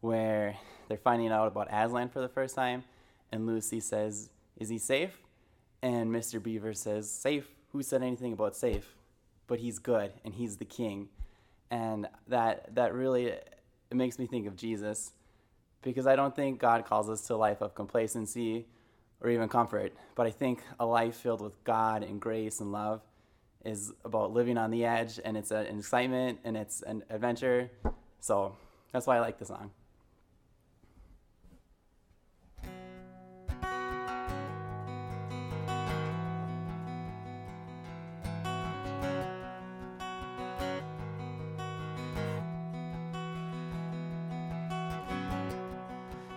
where 0.00 0.56
they're 0.88 0.98
finding 0.98 1.32
out 1.32 1.46
about 1.46 1.68
Aslan 1.70 2.08
for 2.08 2.20
the 2.20 2.28
first 2.28 2.54
time, 2.54 2.84
and 3.32 3.46
Lucy 3.46 3.80
says, 3.80 4.30
Is 4.58 4.68
he 4.68 4.78
safe? 4.78 5.18
And 5.82 6.14
Mr. 6.14 6.42
Beaver 6.42 6.74
says, 6.74 7.10
Safe? 7.10 7.48
Who 7.72 7.82
said 7.82 8.02
anything 8.02 8.32
about 8.32 8.54
safe? 8.54 8.94
But 9.46 9.58
he's 9.58 9.78
good, 9.78 10.12
and 10.24 10.34
he's 10.34 10.58
the 10.58 10.64
king. 10.64 11.08
And 11.70 12.06
that, 12.28 12.74
that 12.74 12.94
really 12.94 13.32
it 13.94 13.96
makes 13.96 14.18
me 14.18 14.26
think 14.26 14.48
of 14.48 14.56
Jesus, 14.56 15.12
because 15.80 16.06
I 16.06 16.16
don't 16.16 16.34
think 16.34 16.58
God 16.58 16.84
calls 16.84 17.08
us 17.08 17.20
to 17.28 17.34
a 17.34 17.36
life 17.36 17.60
of 17.62 17.76
complacency 17.76 18.66
or 19.20 19.30
even 19.30 19.48
comfort, 19.48 19.92
but 20.16 20.26
I 20.26 20.30
think 20.30 20.62
a 20.80 20.84
life 20.84 21.14
filled 21.14 21.40
with 21.40 21.62
God 21.62 22.02
and 22.02 22.20
grace 22.20 22.58
and 22.60 22.72
love 22.72 23.02
is 23.64 23.92
about 24.04 24.32
living 24.32 24.58
on 24.58 24.72
the 24.72 24.84
edge, 24.84 25.20
and 25.24 25.36
it's 25.36 25.52
an 25.52 25.78
excitement 25.78 26.40
and 26.44 26.56
it's 26.56 26.82
an 26.82 27.04
adventure. 27.08 27.70
So 28.18 28.56
that's 28.92 29.06
why 29.06 29.16
I 29.16 29.20
like 29.20 29.38
the 29.38 29.46
song. 29.46 29.70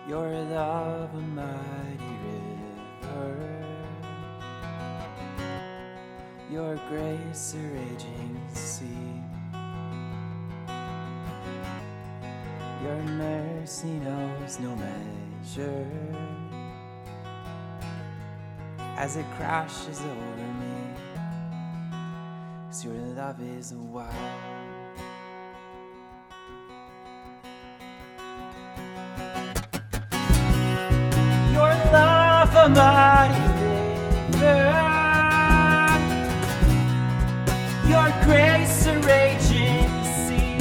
Your 0.08 0.32
love, 0.44 1.14
a 1.14 1.20
mighty 1.20 2.14
river. 2.24 3.64
Your 6.50 6.76
grace, 6.88 7.54
a 7.54 7.58
raging 7.58 8.40
sea. 8.54 9.22
Your 12.82 13.02
mercy 13.18 14.00
knows 14.00 14.58
no 14.58 14.74
measure. 14.76 15.86
As 18.96 19.16
it 19.16 19.26
crashes 19.36 20.00
over 20.00 20.46
me, 20.62 20.78
'Cause 22.66 22.82
your 22.82 22.94
love 23.14 23.42
is 23.42 23.74
wild. 23.74 24.47
Mighty 32.68 33.46
river. 34.38 34.72
Your 37.92 38.08
grace, 38.24 38.86
a 38.86 38.94
raging 39.10 39.90
sea. 40.24 40.58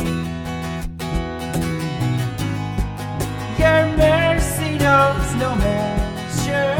Your 3.61 3.81
mercy 3.97 4.71
knows 4.83 5.29
no 5.41 5.49
measure. 5.55 6.73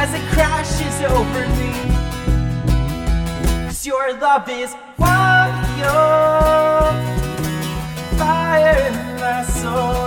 As 0.00 0.10
it 0.18 0.24
crashes 0.32 0.96
over 1.16 1.44
me, 1.58 1.72
'Cause 3.66 3.86
your 3.86 4.06
love 4.18 4.48
is 4.48 4.74
wild 4.98 5.66
fire 8.18 8.76
in 8.88 8.94
my 9.20 9.42
soul. 9.60 10.05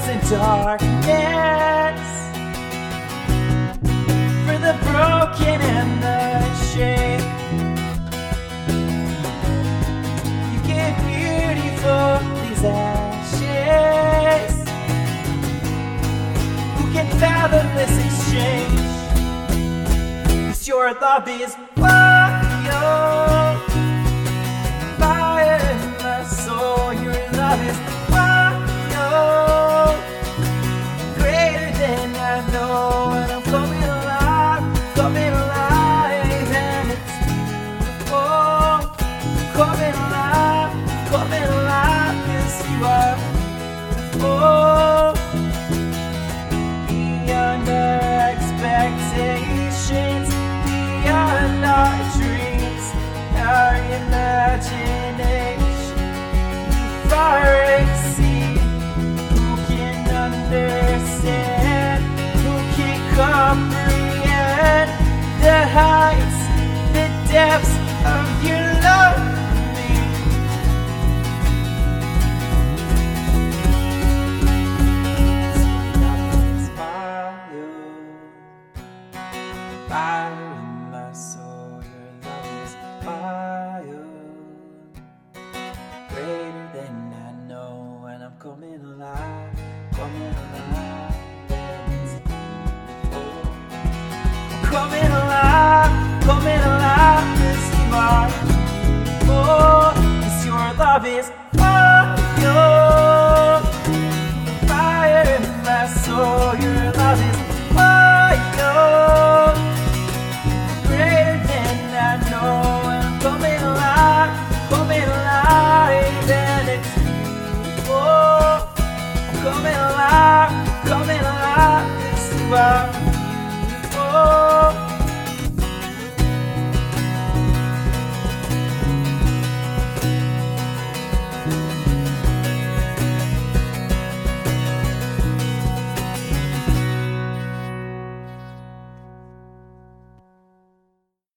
Those 0.00 0.08
in 0.08 0.20
darkness, 0.30 2.00
for 4.46 4.58
the 4.58 4.74
broken 4.84 5.60
and 5.60 6.02
the 6.02 6.54
shame. 6.72 7.20
You 10.52 10.58
give 10.66 10.96
beauty 11.06 11.70
for 11.76 12.20
these 12.42 12.64
ashes. 12.64 14.54
Who 16.76 16.84
can 16.92 17.06
fathom 17.18 17.66
this 17.74 17.94
exchange? 18.06 18.80
'Cause 20.48 20.68
your 20.68 20.92
love 21.00 21.28
is 21.28 21.56
fire 21.76 23.58
fire 24.98 25.60
in 25.72 25.80
my 26.02 26.24
soul. 26.24 26.92
Your 26.92 27.18
love 27.32 27.60
is 27.68 27.89
know. 32.80 33.29